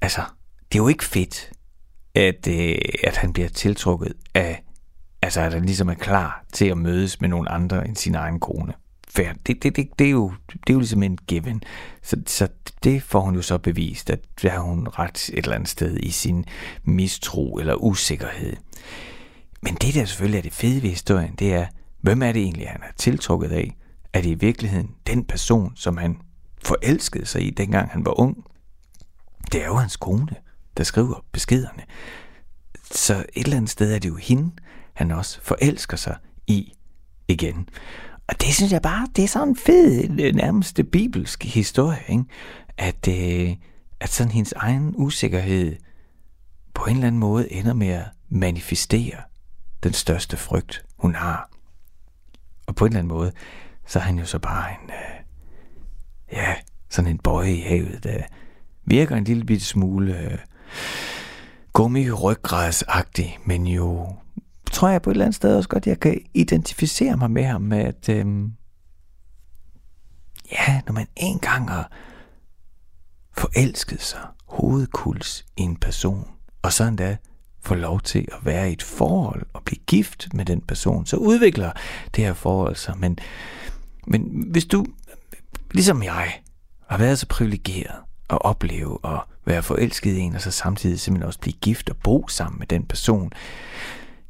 altså, 0.01 0.21
det 0.73 0.79
er 0.79 0.83
jo 0.83 0.89
ikke 0.89 1.05
fedt, 1.05 1.53
at, 2.15 2.49
øh, 2.49 2.79
at 3.05 3.17
han 3.17 3.33
bliver 3.33 3.49
tiltrukket 3.49 4.13
af, 4.35 4.63
altså 5.23 5.41
at 5.41 5.53
han 5.53 5.65
ligesom 5.65 5.89
er 5.89 5.95
klar 5.95 6.45
til 6.53 6.67
at 6.67 6.79
mødes 6.79 7.21
med 7.21 7.29
nogen 7.29 7.47
andre 7.51 7.89
end 7.89 7.97
sin 7.97 8.15
egen 8.15 8.41
kone. 8.41 8.75
Fair. 9.15 9.33
Det, 9.47 9.63
det, 9.63 9.77
det, 9.77 9.89
det, 9.99 10.07
er 10.07 10.11
jo, 10.11 10.33
det 10.53 10.71
er 10.71 10.75
jo 10.75 10.79
ligesom 10.79 11.03
en 11.03 11.19
given. 11.27 11.63
Så, 12.03 12.17
så 12.27 12.49
det 12.85 13.03
får 13.03 13.21
hun 13.21 13.35
jo 13.35 13.43
så 13.43 13.59
bevist, 13.59 14.11
at 14.11 14.21
der 14.43 14.51
har 14.51 14.61
hun 14.61 14.89
ret 14.89 15.31
et 15.33 15.39
eller 15.39 15.55
andet 15.55 15.69
sted 15.69 15.97
i 15.97 16.11
sin 16.11 16.45
mistro 16.85 17.59
eller 17.59 17.75
usikkerhed. 17.75 18.57
Men 19.63 19.75
det 19.75 19.95
der 19.95 20.05
selvfølgelig 20.05 20.39
er 20.39 20.43
det 20.43 20.53
fede 20.53 20.83
ved 20.83 20.91
historien, 20.91 21.35
det 21.35 21.55
er, 21.55 21.67
hvem 22.01 22.23
er 22.23 22.33
det 22.33 22.43
egentlig, 22.43 22.69
han 22.69 22.81
er 22.83 22.93
tiltrukket 22.97 23.53
af? 23.53 23.77
Er 24.13 24.21
det 24.21 24.31
i 24.31 24.35
virkeligheden 24.35 24.91
den 25.07 25.25
person, 25.25 25.73
som 25.77 25.97
han 25.97 26.19
forelskede 26.65 27.27
sig 27.27 27.43
i, 27.43 27.51
dengang 27.51 27.91
han 27.91 28.05
var 28.05 28.21
ung? 28.21 28.45
Det 29.53 29.63
er 29.63 29.67
jo 29.67 29.77
hans 29.77 29.97
kone, 29.97 30.37
der 30.77 30.85
skriver 30.85 31.25
beskederne. 31.33 31.83
Så 32.91 33.15
et 33.33 33.45
eller 33.45 33.57
andet 33.57 33.71
sted 33.71 33.95
er 33.95 33.99
det 33.99 34.09
jo 34.09 34.17
hende, 34.17 34.51
han 34.95 35.11
også 35.11 35.41
forelsker 35.43 35.97
sig 35.97 36.17
i 36.47 36.73
igen. 37.29 37.69
Og 38.33 38.41
det 38.41 38.55
synes 38.55 38.73
jeg 38.73 38.83
bare, 38.83 39.09
det 39.17 39.25
er 39.25 39.29
sådan 39.29 39.49
en 39.49 39.57
fed, 39.57 40.21
øh, 40.21 40.35
nærmest 40.35 40.81
bibelsk 40.93 41.45
historie, 41.45 41.99
ikke? 42.09 42.25
At, 42.79 43.09
øh, 43.09 43.57
at 44.01 44.09
sådan 44.09 44.33
hendes 44.33 44.53
egen 44.53 44.95
usikkerhed 44.97 45.77
på 46.75 46.85
en 46.85 46.95
eller 46.97 47.07
anden 47.07 47.19
måde 47.19 47.53
ender 47.53 47.75
med 47.75 47.89
at 47.89 48.05
manifestere 48.29 49.17
den 49.83 49.93
største 49.93 50.37
frygt, 50.37 50.85
hun 50.99 51.15
har. 51.15 51.51
Og 52.67 52.75
på 52.75 52.85
en 52.85 52.93
eller 52.93 52.99
anden 52.99 53.17
måde, 53.19 53.33
så 53.87 53.99
er 53.99 54.03
han 54.03 54.19
jo 54.19 54.25
så 54.25 54.39
bare 54.39 54.71
en, 54.71 54.91
øh, 54.91 55.25
ja, 56.33 56.55
sådan 56.91 57.11
en 57.11 57.19
bøje 57.19 57.53
i 57.53 57.61
havet, 57.61 58.05
der 58.05 58.23
virker 58.85 59.17
en 59.17 59.25
lille 59.25 59.45
bitte 59.45 59.65
smule 59.65 60.19
øh, 60.19 60.39
gummi-ryggradsagtig, 61.73 63.39
men 63.45 63.67
jo 63.67 64.17
tror 64.83 64.89
jeg 64.89 65.03
på 65.03 65.11
et 65.11 65.15
eller 65.15 65.25
andet 65.25 65.37
sted 65.37 65.57
også 65.57 65.69
godt, 65.69 65.87
jeg 65.87 66.01
kan 66.01 66.21
identificere 66.35 67.17
mig 67.17 67.31
med 67.31 67.45
ham, 67.45 67.61
med 67.61 67.79
at, 67.79 68.09
øhm, 68.09 68.53
ja, 70.53 70.81
når 70.87 70.93
man 70.93 71.07
engang 71.17 71.71
har 71.71 71.93
forelsket 73.33 74.03
sig 74.03 74.21
hovedkuls 74.47 75.45
i 75.57 75.63
en 75.63 75.77
person, 75.77 76.29
og 76.63 76.73
så 76.73 76.85
endda 76.85 77.17
får 77.61 77.75
lov 77.75 78.01
til 78.01 78.29
at 78.33 78.39
være 78.45 78.71
i 78.71 78.73
et 78.73 78.83
forhold 78.83 79.47
og 79.53 79.63
blive 79.65 79.81
gift 79.87 80.35
med 80.35 80.45
den 80.45 80.61
person, 80.61 81.07
så 81.07 81.17
udvikler 81.17 81.73
det 82.17 82.25
her 82.25 82.35
forhold 82.35 82.77
sig. 82.77 82.99
Men, 82.99 83.19
men 84.07 84.45
hvis 84.51 84.65
du, 84.65 84.87
ligesom 85.71 86.03
jeg, 86.03 86.41
har 86.89 86.99
været 86.99 87.19
så 87.19 87.27
privilegeret 87.27 87.97
at 88.31 88.39
opleve 88.41 88.99
at 89.05 89.21
være 89.45 89.63
forelsket 89.63 90.13
i 90.13 90.19
en, 90.19 90.35
og 90.35 90.41
så 90.41 90.51
samtidig 90.51 91.01
simpelthen 91.01 91.27
også 91.27 91.41
blive 91.41 91.57
gift 91.61 91.91
og 91.91 91.97
bo 91.97 92.29
sammen 92.29 92.59
med 92.59 92.67
den 92.67 92.87
person, 92.87 93.33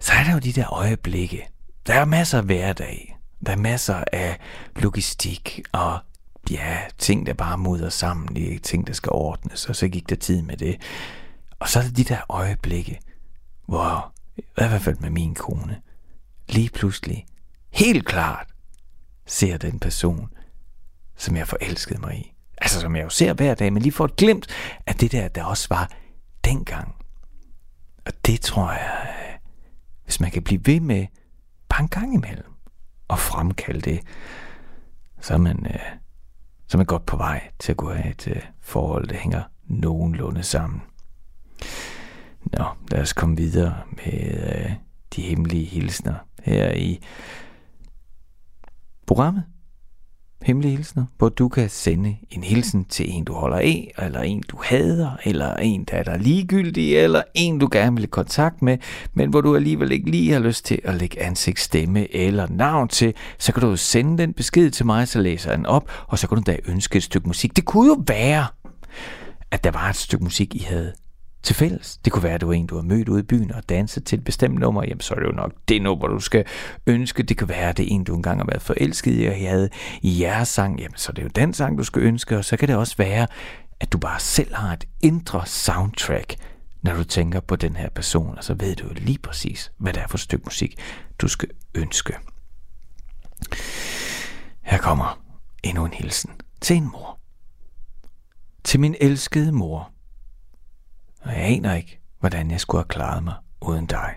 så 0.03 0.13
er 0.13 0.25
der 0.25 0.33
jo 0.33 0.39
de 0.39 0.53
der 0.53 0.73
øjeblikke. 0.73 1.49
Der 1.87 1.95
er 1.95 2.05
masser 2.05 2.39
af 2.39 2.45
hverdag. 2.45 3.19
Der 3.47 3.53
er 3.53 3.57
masser 3.57 4.05
af 4.13 4.39
logistik 4.77 5.61
og 5.73 5.99
ja, 6.51 6.79
ting, 6.99 7.27
der 7.27 7.33
bare 7.33 7.59
mudder 7.59 7.89
sammen. 7.89 8.37
i 8.37 8.59
ting, 8.59 8.87
der 8.87 8.93
skal 8.93 9.13
ordnes, 9.13 9.67
og 9.67 9.77
så 9.77 9.89
gik 9.89 10.09
der 10.11 10.17
tid 10.17 10.43
med 10.43 10.57
det. 10.57 10.81
Og 11.59 11.69
så 11.69 11.79
er 11.79 11.83
der 11.83 11.91
de 11.91 12.05
der 12.05 12.21
øjeblikke, 12.29 13.01
hvor, 13.67 14.13
i 14.39 14.43
hvert 14.55 14.83
fald 14.83 14.97
med 14.99 15.11
min 15.11 15.35
kone, 15.35 15.81
lige 16.49 16.71
pludselig, 16.71 17.27
helt 17.71 18.07
klart, 18.07 18.47
ser 19.27 19.57
den 19.57 19.79
person, 19.79 20.29
som 21.17 21.37
jeg 21.37 21.49
forelskede 21.49 22.01
mig 22.01 22.19
i. 22.19 22.33
Altså 22.59 22.81
som 22.81 22.97
jeg 22.97 23.05
jo 23.05 23.11
ser 23.11 23.33
hver 23.33 23.55
dag, 23.55 23.73
men 23.73 23.83
lige 23.83 23.93
får 23.93 24.05
et 24.05 24.17
glimt 24.17 24.47
af 24.87 24.95
det 24.95 25.13
der, 25.13 25.29
der 25.29 25.45
også 25.45 25.67
var 25.71 25.91
dengang. 26.45 26.95
Og 28.07 28.13
det 28.27 28.41
tror 28.41 28.73
jeg, 28.73 29.22
hvis 30.05 30.21
man 30.21 30.31
kan 30.31 30.43
blive 30.43 30.67
ved 30.67 30.81
med 30.81 31.07
bare 31.69 31.83
en 31.83 31.89
gang 31.89 32.15
imellem 32.15 32.53
og 33.09 33.19
fremkalde 33.19 33.81
det, 33.81 34.01
så 35.21 35.35
er 35.35 35.39
man, 35.39 35.67
øh, 35.67 35.81
så 36.67 36.77
er 36.77 36.77
man 36.77 36.87
godt 36.87 37.07
på 37.07 37.17
vej 37.17 37.51
til 37.59 37.73
at 37.73 37.77
gå 37.77 37.93
have 37.93 38.11
et 38.11 38.29
øh, 38.29 38.43
forhold, 38.61 39.09
der 39.09 39.17
hænger 39.17 39.43
nogenlunde 39.65 40.43
sammen. 40.43 40.83
Nå, 42.41 42.65
lad 42.91 43.01
os 43.01 43.13
komme 43.13 43.37
videre 43.37 43.83
med 43.97 44.13
øh, 44.55 44.73
de 45.17 45.23
hemmelige 45.23 45.65
hilsner 45.65 46.15
her 46.43 46.73
i 46.73 47.01
programmet 49.07 49.45
hemmelige 50.45 50.77
hilsner, 50.77 51.05
hvor 51.19 51.29
du 51.29 51.49
kan 51.49 51.69
sende 51.69 52.17
en 52.31 52.45
hilsen 52.45 52.85
til 52.85 53.11
en, 53.11 53.25
du 53.25 53.33
holder 53.33 53.57
af, 53.57 53.93
eller 53.99 54.21
en, 54.21 54.43
du 54.49 54.59
hader, 54.65 55.11
eller 55.25 55.55
en, 55.55 55.85
der 55.85 55.97
er 55.97 56.03
der 56.03 56.17
ligegyldig, 56.17 56.97
eller 56.97 57.23
en, 57.35 57.59
du 57.59 57.69
gerne 57.73 57.97
vil 57.97 58.05
i 58.05 58.07
kontakt 58.07 58.63
med, 58.63 58.79
men 59.15 59.31
hvor 59.31 59.41
du 59.41 59.57
alligevel 59.57 59.93
ikke 59.93 60.11
lige 60.11 60.33
har 60.33 60.41
lyst 60.41 60.65
til 60.65 60.79
at 60.85 60.95
lægge 60.95 61.23
ansigtsstemme 61.23 62.15
eller 62.15 62.47
navn 62.51 62.89
til, 62.89 63.15
så 63.39 63.53
kan 63.53 63.63
du 63.63 63.77
sende 63.77 64.19
den 64.19 64.33
besked 64.33 64.71
til 64.71 64.87
mig, 64.87 65.09
så 65.09 65.21
læser 65.21 65.51
jeg 65.51 65.59
den 65.59 65.67
op, 65.67 65.91
og 66.07 66.19
så 66.19 66.29
kan 66.29 66.39
du 66.39 66.43
da 66.47 66.57
ønske 66.67 66.97
et 66.97 67.03
stykke 67.03 67.27
musik. 67.27 67.57
Det 67.57 67.65
kunne 67.65 67.87
jo 67.87 68.05
være, 68.07 68.47
at 69.51 69.65
der 69.65 69.71
var 69.71 69.89
et 69.89 69.97
stykke 69.97 70.25
musik, 70.25 70.55
I 70.55 70.59
havde 70.59 70.93
til 71.43 71.57
fælles. 71.57 71.97
Det 72.05 72.13
kunne 72.13 72.23
være, 72.23 72.35
at 72.35 72.41
du 72.41 72.49
er 72.49 72.53
en, 72.53 72.67
du 72.67 72.75
har 72.75 72.83
mødt 72.83 73.09
ude 73.09 73.21
i 73.21 73.23
byen 73.23 73.53
og 73.53 73.69
danset 73.69 74.05
til 74.05 74.19
et 74.19 74.25
bestemt 74.25 74.59
nummer. 74.59 74.83
Jamen, 74.83 75.01
så 75.01 75.15
er 75.15 75.19
det 75.19 75.27
jo 75.27 75.33
nok 75.33 75.53
det 75.69 75.83
nummer, 75.83 76.07
du 76.07 76.21
skal 76.21 76.45
ønske. 76.87 77.23
Det 77.23 77.37
kan 77.37 77.49
være, 77.49 77.69
at 77.69 77.77
det 77.77 77.83
er 77.83 77.89
en, 77.91 78.05
du 78.05 78.17
engang 78.17 78.41
har 78.41 78.47
været 78.47 78.63
forelsket 78.63 79.21
i, 79.21 79.25
og 79.25 79.39
I 79.39 79.45
havde 79.45 79.69
i 80.03 80.23
jeres 80.23 80.49
sang. 80.49 80.81
Jamen, 80.81 80.97
så 80.97 81.13
er 81.13 81.15
det 81.15 81.23
jo 81.23 81.29
den 81.29 81.55
sang, 81.55 81.79
du 81.79 81.85
skal 81.85 82.03
ønske. 82.03 82.39
Og 82.39 82.45
så 82.45 82.57
kan 82.57 82.69
det 82.69 82.77
også 82.77 82.97
være, 82.97 83.27
at 83.81 83.93
du 83.93 83.99
bare 83.99 84.21
selv 84.21 84.55
har 84.55 84.73
et 84.73 84.85
indre 85.01 85.47
soundtrack, 85.47 86.37
når 86.83 86.95
du 86.95 87.05
tænker 87.05 87.41
på 87.41 87.57
den 87.57 87.77
her 87.77 87.89
person, 87.89 88.39
og 88.39 88.45
så 88.45 88.55
ved 88.55 88.77
du 88.77 88.89
lige 88.97 89.19
præcis, 89.19 89.73
hvad 89.79 89.93
det 89.93 90.03
er 90.03 90.07
for 90.07 90.17
et 90.17 90.21
stykke 90.21 90.45
musik, 90.45 90.81
du 91.19 91.29
skal 91.29 91.49
ønske. 91.75 92.15
Her 94.63 94.79
kommer 94.79 95.23
endnu 95.63 95.85
en 95.85 95.93
hilsen 95.93 96.31
til 96.61 96.77
en 96.77 96.85
mor. 96.85 97.19
Til 98.65 98.81
min 98.81 98.97
elskede 99.01 99.53
mor. 99.53 99.93
Og 101.23 101.33
jeg 101.33 101.43
aner 101.43 101.75
ikke, 101.75 102.01
hvordan 102.21 102.51
jeg 102.51 102.61
skulle 102.61 102.83
have 102.83 102.89
klaret 102.89 103.25
mig 103.25 103.35
uden 103.61 103.87
dig. 103.87 104.15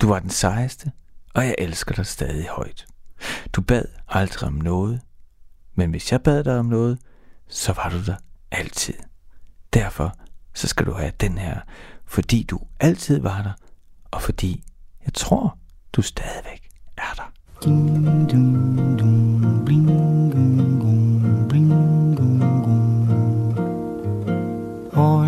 Du 0.00 0.08
var 0.08 0.18
den 0.18 0.30
sejeste, 0.30 0.92
og 1.34 1.46
jeg 1.46 1.54
elsker 1.58 1.94
dig 1.94 2.06
stadig 2.06 2.48
højt. 2.48 2.86
Du 3.52 3.60
bad 3.60 3.84
aldrig 4.08 4.48
om 4.48 4.54
noget, 4.54 5.00
men 5.74 5.90
hvis 5.90 6.12
jeg 6.12 6.22
bad 6.22 6.44
dig 6.44 6.58
om 6.58 6.66
noget, 6.66 6.98
så 7.48 7.72
var 7.72 7.88
du 7.88 8.04
der 8.04 8.16
altid. 8.50 8.94
Derfor 9.72 10.16
så 10.54 10.68
skal 10.68 10.86
du 10.86 10.92
have 10.92 11.12
den 11.20 11.38
her, 11.38 11.60
fordi 12.04 12.42
du 12.42 12.60
altid 12.80 13.20
var 13.20 13.42
der, 13.42 13.52
og 14.10 14.22
fordi 14.22 14.64
jeg 15.04 15.14
tror, 15.14 15.58
du 15.92 16.02
stadigvæk 16.02 16.68
er 16.96 17.14
der. 17.16 17.32
Ding, 17.64 18.30
dum, 18.30 18.98
dum, 18.98 19.64
bling, 19.64 19.88
dum, 19.88 20.71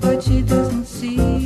but 0.00 0.22
she 0.22 0.42
doesn't 0.42 0.84
see. 0.84 1.39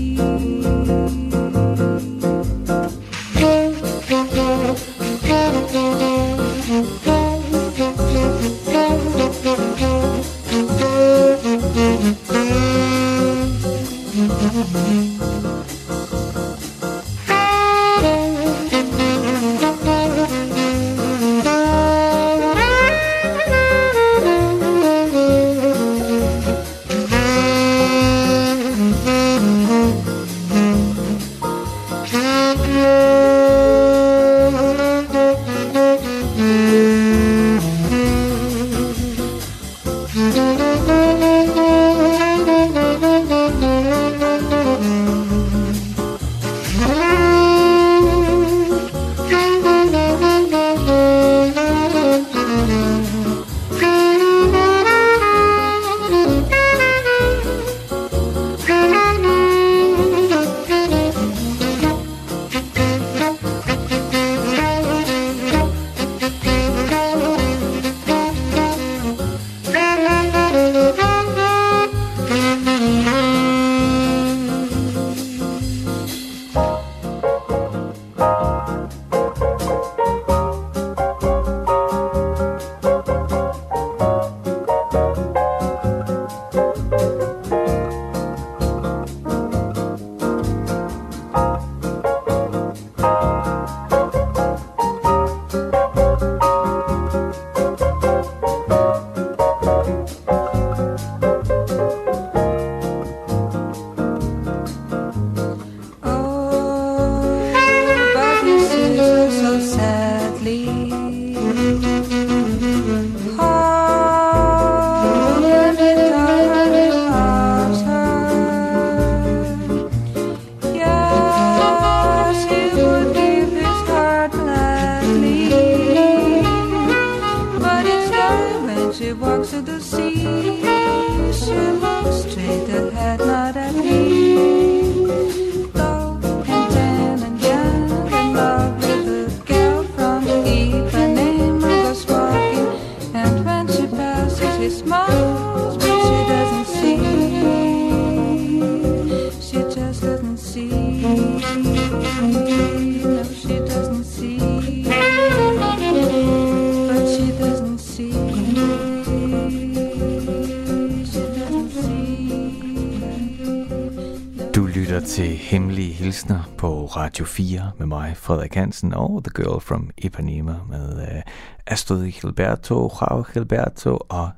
Radio 167.14 167.24
4 167.26 167.70
med 167.78 167.86
mig, 167.86 168.16
Frederik 168.16 168.54
Hansen, 168.54 168.94
og 168.94 169.24
The 169.24 169.42
Girl 169.42 169.60
from 169.60 169.90
Ipanema 169.98 170.54
med 170.68 170.96
uh, 171.16 171.22
Astrid 171.66 172.10
Gilberto, 172.12 172.74
Joao 173.00 173.24
Gilberto 173.32 173.98
og 174.08 174.30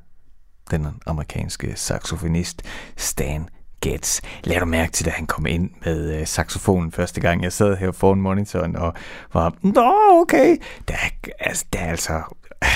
den 0.70 0.86
amerikanske 1.06 1.72
saxofonist 1.76 2.62
Stan 2.96 3.48
Getz. 3.80 4.20
Lad 4.44 4.60
du 4.60 4.64
mærke 4.66 4.92
til, 4.92 5.06
da 5.06 5.10
han 5.10 5.26
kom 5.26 5.46
ind 5.46 5.70
med 5.84 6.20
uh, 6.20 6.26
saxofonen 6.26 6.92
første 6.92 7.20
gang. 7.20 7.42
Jeg 7.42 7.52
sad 7.52 7.76
her 7.76 7.92
foran 7.92 8.18
monitoren 8.20 8.76
og 8.76 8.94
var, 9.34 9.54
nå 9.62 9.92
okay, 10.22 10.56
der, 10.88 10.94
er- 10.94 11.30
altså, 11.40 11.64
der 11.72 11.78
er 11.78 11.90
altså... 11.90 12.22
Uh, 12.64 12.68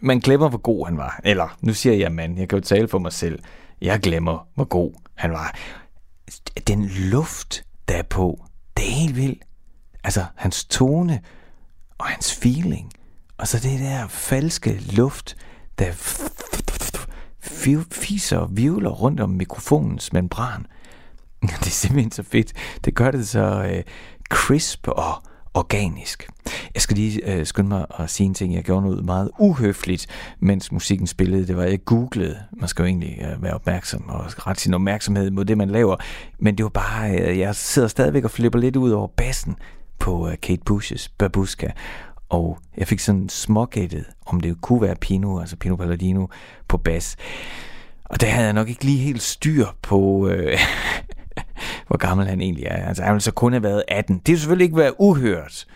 man 0.00 0.18
glemmer, 0.20 0.48
hvor 0.48 0.58
god 0.58 0.86
han 0.86 0.96
var. 0.96 1.20
Eller, 1.24 1.56
nu 1.60 1.74
siger 1.74 1.94
jeg 1.96 2.12
mand, 2.12 2.38
jeg 2.38 2.48
kan 2.48 2.58
jo 2.58 2.64
tale 2.64 2.88
for 2.88 2.98
mig 2.98 3.12
selv. 3.12 3.38
Jeg 3.80 4.00
glemmer, 4.00 4.46
hvor 4.54 4.64
god 4.64 4.92
han 5.14 5.30
var 5.30 5.54
den 6.68 6.84
luft, 6.86 7.64
der 7.88 7.94
er 7.94 8.02
på, 8.02 8.44
det 8.80 8.88
er 8.88 8.94
helt 8.94 9.16
vildt. 9.16 9.42
Altså, 10.04 10.24
hans 10.36 10.64
tone 10.64 11.20
og 11.98 12.06
hans 12.06 12.34
feeling. 12.34 12.92
Og 13.38 13.48
så 13.48 13.58
det 13.58 13.80
der 13.80 14.06
falske 14.08 14.80
luft, 14.92 15.36
der 15.78 15.92
fiser 17.92 18.38
og 18.38 18.56
vivler 18.56 18.90
rundt 18.90 19.20
om 19.20 19.30
mikrofonens 19.30 20.12
membran. 20.12 20.66
Det 21.42 21.66
er 21.66 21.70
simpelthen 21.70 22.12
så 22.12 22.22
fedt. 22.22 22.52
Det 22.84 22.94
gør 22.94 23.10
det 23.10 23.28
så 23.28 23.70
øh, 23.72 23.82
crisp 24.30 24.88
og 24.88 25.22
organisk. 25.54 26.28
Jeg 26.74 26.82
skal 26.82 26.96
lige 26.96 27.34
øh, 27.34 27.46
skynde 27.46 27.68
mig 27.68 27.86
at 27.98 28.10
sige 28.10 28.26
en 28.26 28.34
ting. 28.34 28.54
Jeg 28.54 28.64
gjorde 28.64 28.82
noget 28.82 29.04
meget 29.04 29.30
uhøfligt, 29.38 30.06
mens 30.40 30.72
musikken 30.72 31.06
spillede. 31.06 31.46
Det 31.46 31.56
var, 31.56 31.62
jeg 31.62 31.84
googlede. 31.84 32.38
Man 32.52 32.68
skal 32.68 32.82
jo 32.82 32.86
egentlig 32.86 33.18
øh, 33.20 33.42
være 33.42 33.54
opmærksom 33.54 34.08
og 34.08 34.46
rette 34.46 34.62
sin 34.62 34.74
opmærksomhed 34.74 35.30
mod 35.30 35.44
det, 35.44 35.58
man 35.58 35.70
laver. 35.70 35.96
Men 36.38 36.58
det 36.58 36.64
var 36.64 36.70
bare, 36.70 37.10
øh, 37.10 37.38
jeg 37.38 37.54
sidder 37.54 37.88
stadigvæk 37.88 38.24
og 38.24 38.30
flipper 38.30 38.58
lidt 38.58 38.76
ud 38.76 38.90
over 38.90 39.06
bassen 39.06 39.56
på 39.98 40.28
øh, 40.28 40.36
Kate 40.42 40.62
Bush's 40.70 41.08
Babuska. 41.18 41.70
Og 42.28 42.58
jeg 42.76 42.88
fik 42.88 43.00
sådan 43.00 43.28
smågættet, 43.28 44.04
om 44.26 44.40
det 44.40 44.60
kunne 44.60 44.82
være 44.82 44.96
Pino, 44.96 45.38
altså 45.38 45.56
Pino 45.56 45.76
Palladino, 45.76 46.26
på 46.68 46.78
bas. 46.78 47.16
Og 48.04 48.20
der 48.20 48.26
havde 48.26 48.46
jeg 48.46 48.54
nok 48.54 48.68
ikke 48.68 48.84
lige 48.84 48.98
helt 48.98 49.22
styr 49.22 49.66
på, 49.82 50.28
øh, 50.28 50.58
hvor 51.86 51.96
gammel 51.96 52.26
han 52.26 52.40
egentlig 52.40 52.64
er. 52.64 52.86
Altså, 52.86 53.02
han 53.02 53.12
ville 53.12 53.22
så 53.22 53.32
kun 53.32 53.52
have 53.52 53.62
været 53.62 53.82
18. 53.88 54.22
Det 54.26 54.32
er 54.32 54.36
selvfølgelig 54.36 54.64
ikke 54.64 54.76
være 54.76 55.00
uhørt. 55.00 55.66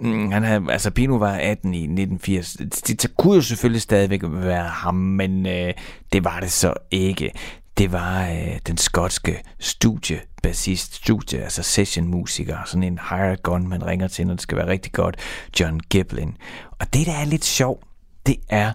Mm, 0.00 0.30
han 0.30 0.42
havde, 0.42 0.62
altså, 0.70 0.90
Pino 0.90 1.16
var 1.16 1.32
18 1.32 1.74
i 1.74 1.82
1980. 1.82 2.52
Det, 2.52 3.02
det 3.02 3.16
kunne 3.16 3.34
jo 3.34 3.42
selvfølgelig 3.42 3.82
stadigvæk 3.82 4.20
være 4.24 4.68
ham, 4.68 4.94
men 4.94 5.46
øh, 5.46 5.74
det 6.12 6.24
var 6.24 6.40
det 6.40 6.52
så 6.52 6.74
ikke. 6.90 7.32
Det 7.78 7.92
var 7.92 8.28
øh, 8.28 8.58
den 8.66 8.76
skotske 8.76 9.42
studiebassist, 9.58 10.94
studie, 10.94 11.42
altså 11.42 11.62
sessionmusiker, 11.62 12.58
sådan 12.66 12.82
en 12.82 12.98
hired 13.10 13.42
gun, 13.42 13.68
man 13.68 13.86
ringer 13.86 14.08
til, 14.08 14.26
når 14.26 14.34
det 14.34 14.42
skal 14.42 14.58
være 14.58 14.68
rigtig 14.68 14.92
godt, 14.92 15.16
John 15.60 15.80
Giblin. 15.90 16.36
Og 16.80 16.94
det, 16.94 17.06
der 17.06 17.12
er 17.12 17.24
lidt 17.24 17.44
sjovt, 17.44 17.84
det 18.26 18.36
er, 18.48 18.72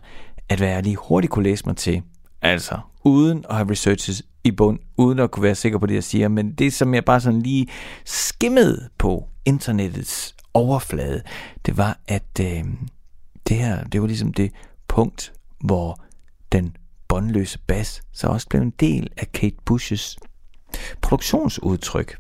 at 0.50 0.58
hvad 0.58 0.70
jeg 0.70 0.84
lige 0.84 0.96
hurtigt 0.96 1.32
kunne 1.32 1.44
læse 1.44 1.66
mig 1.66 1.78
til, 1.78 2.02
altså 2.42 2.80
uden 3.04 3.46
at 3.50 3.56
have 3.56 3.72
researches 3.72 4.24
i 4.44 4.52
bund, 4.52 4.80
uden 4.98 5.20
at 5.20 5.32
kunne 5.32 5.44
være 5.44 5.56
sikker 5.56 5.78
på 5.80 5.86
det, 5.86 5.96
jeg 5.96 6.04
siger, 6.04 6.28
men 6.28 6.52
det, 6.52 6.74
som 6.74 6.94
jeg 6.94 7.06
bare 7.06 7.22
sådan 7.22 7.42
lige 7.42 7.68
skimmede 8.06 8.90
på 8.98 9.28
internettets 9.46 10.36
overflade, 10.58 11.22
det 11.66 11.78
var, 11.78 12.00
at 12.08 12.40
øh, 12.42 12.66
det 13.50 13.58
her, 13.58 13.84
det 13.84 14.02
var 14.02 14.08
ligesom 14.08 14.34
det 14.34 14.52
punkt, 14.88 15.34
hvor 15.60 16.00
den 16.52 16.76
båndløse 17.08 17.60
bas 17.68 18.02
så 18.12 18.28
også 18.28 18.48
blev 18.50 18.62
en 18.62 18.74
del 18.80 19.10
af 19.18 19.32
Kate 19.32 19.56
Bushes 19.66 20.18
produktionsudtryk. 21.02 22.18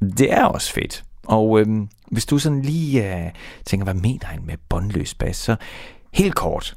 Det 0.00 0.32
er 0.32 0.44
også 0.44 0.72
fedt. 0.72 1.04
Og 1.26 1.60
øh, 1.60 1.66
hvis 2.10 2.26
du 2.26 2.38
sådan 2.38 2.62
lige 2.62 3.16
øh, 3.16 3.30
tænker, 3.64 3.84
hvad 3.84 3.94
mener 3.94 4.26
han 4.26 4.46
med 4.46 4.56
båndløs 4.68 5.14
bas, 5.14 5.36
så 5.36 5.56
helt 6.12 6.34
kort, 6.34 6.76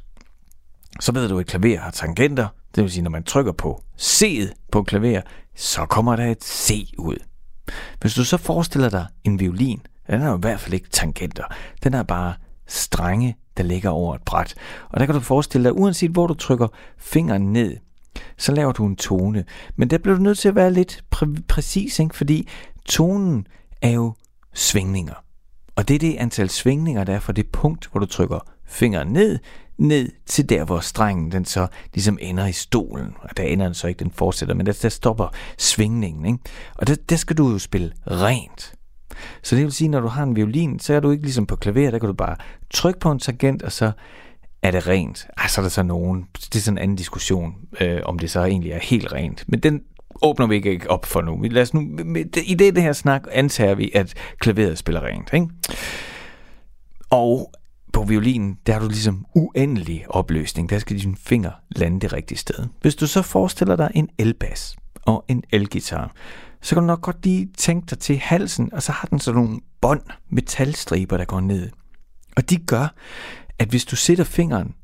så 1.00 1.12
ved 1.12 1.28
du, 1.28 1.38
at 1.38 1.40
et 1.40 1.46
klaver 1.46 1.80
har 1.80 1.90
tangenter. 1.90 2.48
Det 2.74 2.82
vil 2.82 2.90
sige, 2.90 3.02
når 3.02 3.10
man 3.10 3.24
trykker 3.24 3.52
på 3.52 3.82
C'et 4.00 4.52
på 4.72 4.80
et 4.80 4.86
klaver, 4.86 5.20
så 5.54 5.86
kommer 5.86 6.16
der 6.16 6.26
et 6.26 6.44
C 6.44 6.92
ud. 6.98 7.16
Hvis 8.00 8.14
du 8.14 8.24
så 8.24 8.36
forestiller 8.36 8.88
dig 8.88 9.06
en 9.24 9.40
violin, 9.40 9.80
den 10.10 10.20
har 10.20 10.36
i 10.36 10.40
hvert 10.40 10.60
fald 10.60 10.74
ikke 10.74 10.88
tangenter. 10.90 11.44
Den 11.84 11.94
er 11.94 12.02
bare 12.02 12.34
strenge, 12.66 13.36
der 13.56 13.62
ligger 13.62 13.90
over 13.90 14.14
et 14.14 14.22
bræt. 14.22 14.54
Og 14.88 15.00
der 15.00 15.06
kan 15.06 15.14
du 15.14 15.20
forestille 15.20 15.64
dig, 15.64 15.78
uanset 15.78 16.10
hvor 16.10 16.26
du 16.26 16.34
trykker 16.34 16.68
fingeren 16.98 17.52
ned, 17.52 17.76
så 18.36 18.52
laver 18.52 18.72
du 18.72 18.86
en 18.86 18.96
tone. 18.96 19.44
Men 19.76 19.90
der 19.90 19.98
bliver 19.98 20.16
du 20.16 20.22
nødt 20.22 20.38
til 20.38 20.48
at 20.48 20.54
være 20.54 20.72
lidt 20.72 21.04
præ- 21.14 21.42
præcis, 21.48 21.98
ikke? 21.98 22.16
fordi 22.16 22.48
tonen 22.84 23.46
er 23.82 23.90
jo 23.90 24.14
svingninger. 24.54 25.14
Og 25.76 25.88
det 25.88 25.94
er 25.94 25.98
det 25.98 26.16
antal 26.16 26.50
svingninger, 26.50 27.04
der 27.04 27.14
er 27.14 27.20
fra 27.20 27.32
det 27.32 27.46
punkt, 27.46 27.88
hvor 27.92 28.00
du 28.00 28.06
trykker 28.06 28.38
fingeren 28.66 29.08
ned, 29.08 29.38
ned 29.78 30.12
til 30.26 30.48
der, 30.48 30.64
hvor 30.64 30.80
strengen 30.80 31.32
den 31.32 31.44
så 31.44 31.66
ligesom 31.94 32.18
ender 32.20 32.46
i 32.46 32.52
stolen. 32.52 33.14
Og 33.20 33.36
der 33.36 33.42
ender 33.42 33.66
den 33.66 33.74
så 33.74 33.86
ikke, 33.86 33.98
den 33.98 34.10
fortsætter, 34.10 34.54
men 34.54 34.66
der, 34.66 34.78
der 34.82 34.88
stopper 34.88 35.28
svingningen. 35.58 36.26
Ikke? 36.26 36.38
Og 36.74 36.86
der, 36.86 36.96
der 37.08 37.16
skal 37.16 37.38
du 37.38 37.50
jo 37.50 37.58
spille 37.58 37.92
rent. 38.06 38.75
Så 39.42 39.56
det 39.56 39.64
vil 39.64 39.72
sige, 39.72 39.88
når 39.88 40.00
du 40.00 40.06
har 40.06 40.22
en 40.22 40.36
violin, 40.36 40.78
så 40.78 40.94
er 40.94 41.00
du 41.00 41.10
ikke 41.10 41.24
ligesom 41.24 41.46
på 41.46 41.56
klaver, 41.56 41.90
der 41.90 41.98
kan 41.98 42.06
du 42.06 42.14
bare 42.14 42.36
trykke 42.70 43.00
på 43.00 43.10
en 43.10 43.18
tangent, 43.18 43.62
og 43.62 43.72
så 43.72 43.92
er 44.62 44.70
det 44.70 44.86
rent. 44.86 45.26
Ej, 45.38 45.48
så 45.48 45.60
er 45.60 45.62
der 45.62 45.70
så 45.70 45.82
nogen, 45.82 46.26
det 46.34 46.54
er 46.54 46.58
sådan 46.58 46.78
en 46.78 46.82
anden 46.82 46.96
diskussion, 46.96 47.54
øh, 47.80 48.00
om 48.04 48.18
det 48.18 48.30
så 48.30 48.44
egentlig 48.44 48.72
er 48.72 48.78
helt 48.78 49.12
rent. 49.12 49.44
Men 49.48 49.60
den 49.60 49.80
åbner 50.22 50.46
vi 50.46 50.54
ikke 50.54 50.90
op 50.90 51.06
for 51.06 51.20
nu. 51.20 51.42
Lad 51.42 51.62
os 51.62 51.74
nu 51.74 51.80
I 52.46 52.54
det, 52.54 52.74
det 52.74 52.82
her 52.82 52.92
snak 52.92 53.22
antager 53.32 53.74
vi, 53.74 53.90
at 53.94 54.14
klaveret 54.38 54.78
spiller 54.78 55.04
rent. 55.04 55.32
Ikke? 55.32 55.48
Og 57.10 57.52
på 57.92 58.02
violinen, 58.02 58.58
der 58.66 58.72
har 58.72 58.80
du 58.80 58.88
ligesom 58.88 59.26
uendelig 59.34 60.04
opløsning. 60.08 60.70
Der 60.70 60.78
skal 60.78 60.98
dine 60.98 61.16
fingre 61.16 61.52
lande 61.70 62.00
det 62.00 62.12
rigtige 62.12 62.38
sted. 62.38 62.66
Hvis 62.80 62.94
du 62.94 63.06
så 63.06 63.22
forestiller 63.22 63.76
dig 63.76 63.90
en 63.94 64.08
elbas 64.18 64.76
og 65.02 65.24
en 65.28 65.42
elgitar, 65.52 66.12
så 66.62 66.74
kan 66.74 66.82
du 66.82 66.86
nok 66.86 67.00
godt 67.00 67.24
lige 67.24 67.48
tænke 67.58 67.86
dig 67.90 67.98
til 67.98 68.18
halsen, 68.18 68.72
og 68.72 68.82
så 68.82 68.92
har 68.92 69.08
den 69.08 69.18
sådan 69.18 69.40
nogle 69.40 69.60
bånd, 69.80 70.02
metalstriber, 70.30 71.16
der 71.16 71.24
går 71.24 71.40
ned. 71.40 71.70
Og 72.36 72.50
de 72.50 72.56
gør, 72.56 72.94
at 73.58 73.68
hvis 73.68 73.84
du 73.84 73.96
sætter 73.96 74.24
fingeren 74.24 74.74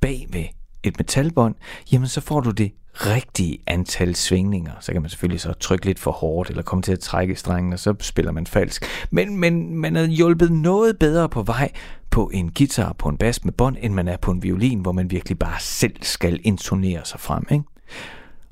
bag 0.00 0.26
ved 0.30 0.44
et 0.82 0.98
metalbånd, 0.98 1.54
jamen 1.92 2.08
så 2.08 2.20
får 2.20 2.40
du 2.40 2.50
det 2.50 2.72
rigtige 2.94 3.58
antal 3.66 4.14
svingninger. 4.14 4.72
Så 4.80 4.92
kan 4.92 5.02
man 5.02 5.10
selvfølgelig 5.10 5.40
så 5.40 5.52
trykke 5.52 5.86
lidt 5.86 5.98
for 5.98 6.10
hårdt, 6.10 6.50
eller 6.50 6.62
komme 6.62 6.82
til 6.82 6.92
at 6.92 7.00
trække 7.00 7.36
strengen, 7.36 7.72
og 7.72 7.78
så 7.78 7.94
spiller 8.00 8.32
man 8.32 8.46
falsk. 8.46 8.84
Men, 9.10 9.36
men 9.36 9.76
man 9.76 9.96
er 9.96 10.06
hjulpet 10.06 10.52
noget 10.52 10.98
bedre 10.98 11.28
på 11.28 11.42
vej 11.42 11.72
på 12.10 12.30
en 12.34 12.52
guitar, 12.52 12.92
på 12.92 13.08
en 13.08 13.16
bas 13.16 13.44
med 13.44 13.52
bånd, 13.52 13.76
end 13.80 13.94
man 13.94 14.08
er 14.08 14.16
på 14.16 14.30
en 14.30 14.42
violin, 14.42 14.80
hvor 14.80 14.92
man 14.92 15.10
virkelig 15.10 15.38
bare 15.38 15.60
selv 15.60 15.96
skal 16.02 16.40
intonere 16.42 17.04
sig 17.04 17.20
frem. 17.20 17.44
Ikke? 17.50 17.64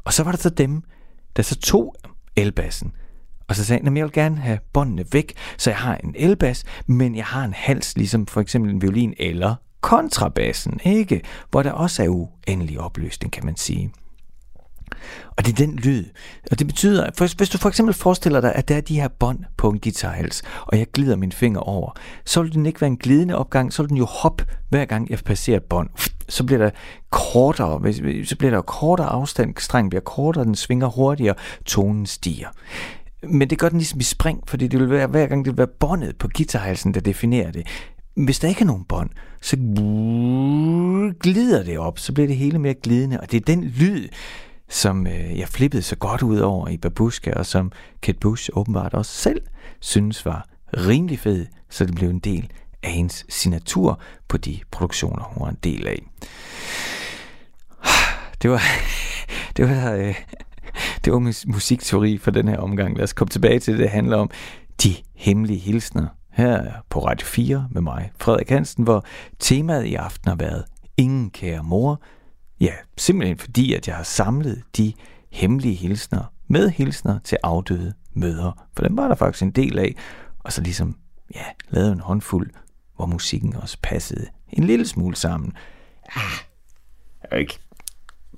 Og 0.04 0.12
så 0.12 0.22
var 0.22 0.30
der 0.30 0.38
så 0.38 0.50
dem, 0.50 0.82
der 1.36 1.42
så 1.42 1.56
tog 1.58 1.96
elbassen, 2.36 2.92
og 3.48 3.56
så 3.56 3.64
sagde 3.64 3.82
han, 3.82 3.92
at 3.92 3.98
jeg 3.98 4.04
vil 4.04 4.12
gerne 4.12 4.36
have 4.36 4.58
båndene 4.72 5.04
væk, 5.12 5.32
så 5.56 5.70
jeg 5.70 5.78
har 5.78 5.96
en 5.96 6.14
elbas, 6.16 6.64
men 6.86 7.16
jeg 7.16 7.24
har 7.24 7.44
en 7.44 7.52
hals, 7.52 7.96
ligesom 7.96 8.26
for 8.26 8.40
eksempel 8.40 8.70
en 8.70 8.82
violin 8.82 9.14
eller 9.18 9.54
kontrabassen, 9.80 10.80
ikke? 10.84 11.22
Hvor 11.50 11.62
der 11.62 11.72
også 11.72 12.02
er 12.02 12.08
uendelig 12.08 12.80
opløsning, 12.80 13.32
kan 13.32 13.44
man 13.44 13.56
sige. 13.56 13.92
Og 15.36 15.46
det 15.46 15.52
er 15.52 15.66
den 15.66 15.76
lyd. 15.76 16.04
Og 16.50 16.58
det 16.58 16.66
betyder, 16.66 17.04
at 17.04 17.34
hvis 17.36 17.48
du 17.48 17.58
for 17.58 17.68
eksempel 17.68 17.94
forestiller 17.94 18.40
dig, 18.40 18.54
at 18.54 18.68
der 18.68 18.76
er 18.76 18.80
de 18.80 19.00
her 19.00 19.08
bånd 19.08 19.38
på 19.56 19.70
en 19.70 19.80
guitarhals, 19.80 20.42
og 20.60 20.78
jeg 20.78 20.86
glider 20.92 21.16
min 21.16 21.32
finger 21.32 21.60
over, 21.60 21.90
så 22.24 22.42
vil 22.42 22.52
den 22.52 22.66
ikke 22.66 22.80
være 22.80 22.90
en 22.90 22.96
glidende 22.96 23.36
opgang, 23.36 23.72
så 23.72 23.82
vil 23.82 23.88
den 23.88 23.96
jo 23.96 24.04
hoppe 24.04 24.46
hver 24.68 24.84
gang 24.84 25.10
jeg 25.10 25.18
passerer 25.18 25.56
et 25.56 25.64
bånd. 25.64 25.90
Så 26.28 26.44
bliver 26.44 26.58
der 26.58 26.70
kortere, 27.10 27.92
så 28.24 28.36
bliver 28.36 28.50
der 28.50 28.60
kortere 28.60 29.06
afstand, 29.06 29.54
strengen 29.58 29.90
bliver 29.90 30.02
kortere, 30.02 30.44
den 30.44 30.54
svinger 30.54 30.86
hurtigere, 30.86 31.34
tonen 31.64 32.06
stiger. 32.06 32.48
Men 33.22 33.50
det 33.50 33.58
gør 33.58 33.68
den 33.68 33.78
ligesom 33.78 34.00
i 34.00 34.02
spring, 34.02 34.42
fordi 34.46 34.66
det 34.66 34.80
vil 34.80 34.90
være, 34.90 35.06
hver 35.06 35.26
gang 35.26 35.44
det 35.44 35.52
vil 35.52 35.58
være 35.58 35.66
båndet 35.66 36.16
på 36.18 36.28
guitarhalsen, 36.36 36.94
der 36.94 37.00
definerer 37.00 37.50
det. 37.50 37.66
Hvis 38.16 38.38
der 38.38 38.48
ikke 38.48 38.60
er 38.60 38.66
nogen 38.66 38.84
bånd, 38.84 39.10
så 39.40 39.56
glider 41.20 41.62
det 41.64 41.78
op, 41.78 41.98
så 41.98 42.12
bliver 42.12 42.26
det 42.26 42.36
hele 42.36 42.58
mere 42.58 42.74
glidende, 42.74 43.20
og 43.20 43.30
det 43.30 43.36
er 43.36 43.54
den 43.54 43.64
lyd, 43.64 44.08
som 44.68 45.06
øh, 45.06 45.38
jeg 45.38 45.48
flippede 45.48 45.82
så 45.82 45.96
godt 45.96 46.22
ud 46.22 46.38
over 46.38 46.68
i 46.68 46.76
Babushka, 46.76 47.32
og 47.32 47.46
som 47.46 47.72
Kate 48.02 48.18
Bush 48.18 48.50
åbenbart 48.52 48.94
også 48.94 49.12
selv 49.12 49.40
synes 49.80 50.26
var 50.26 50.48
rimelig 50.76 51.18
fed, 51.18 51.46
så 51.70 51.86
det 51.86 51.94
blev 51.94 52.10
en 52.10 52.18
del 52.18 52.50
af 52.86 52.92
hendes 52.92 53.26
signatur 53.28 54.00
på 54.28 54.36
de 54.36 54.60
produktioner, 54.70 55.22
hun 55.22 55.44
var 55.44 55.50
en 55.50 55.58
del 55.64 55.86
af. 55.86 56.02
Det 58.42 58.50
var, 58.50 58.62
det 59.56 59.68
var, 59.68 59.92
øh, 59.92 60.14
det 61.04 61.12
var 61.12 61.18
min 61.18 61.34
musikteori 61.46 62.18
for 62.18 62.30
den 62.30 62.48
her 62.48 62.58
omgang. 62.58 62.96
Lad 62.96 63.04
os 63.04 63.12
komme 63.12 63.30
tilbage 63.30 63.58
til 63.58 63.72
det, 63.72 63.80
det 63.80 63.90
handler 63.90 64.16
om 64.16 64.30
de 64.82 64.94
hemmelige 65.14 65.58
hilsner. 65.58 66.06
Her 66.30 66.72
på 66.90 67.06
Radio 67.06 67.26
4 67.26 67.68
med 67.70 67.82
mig, 67.82 68.10
Frederik 68.20 68.48
Hansen, 68.48 68.84
hvor 68.84 69.04
temaet 69.38 69.84
i 69.84 69.94
aften 69.94 70.28
har 70.28 70.36
været 70.36 70.64
Ingen 70.96 71.30
kære 71.30 71.62
mor. 71.62 72.02
Ja, 72.60 72.72
simpelthen 72.96 73.38
fordi, 73.38 73.74
at 73.74 73.88
jeg 73.88 73.96
har 73.96 74.02
samlet 74.02 74.62
de 74.76 74.92
hemmelige 75.30 75.74
hilsner 75.74 76.32
med 76.48 76.70
hilsner 76.70 77.18
til 77.24 77.38
afdøde 77.42 77.94
mødre. 78.14 78.52
For 78.76 78.82
dem 78.82 78.96
var 78.96 79.08
der 79.08 79.14
faktisk 79.14 79.42
en 79.42 79.50
del 79.50 79.78
af. 79.78 79.96
Og 80.38 80.52
så 80.52 80.60
ligesom, 80.60 80.96
ja, 81.34 81.44
lavet 81.70 81.92
en 81.92 82.00
håndfuld, 82.00 82.50
hvor 82.96 83.06
musikken 83.06 83.56
også 83.56 83.78
passede 83.82 84.26
en 84.52 84.64
lille 84.64 84.86
smule 84.86 85.16
sammen. 85.16 85.52
Ah, 86.16 86.22
er 87.22 87.36
ikke, 87.36 87.58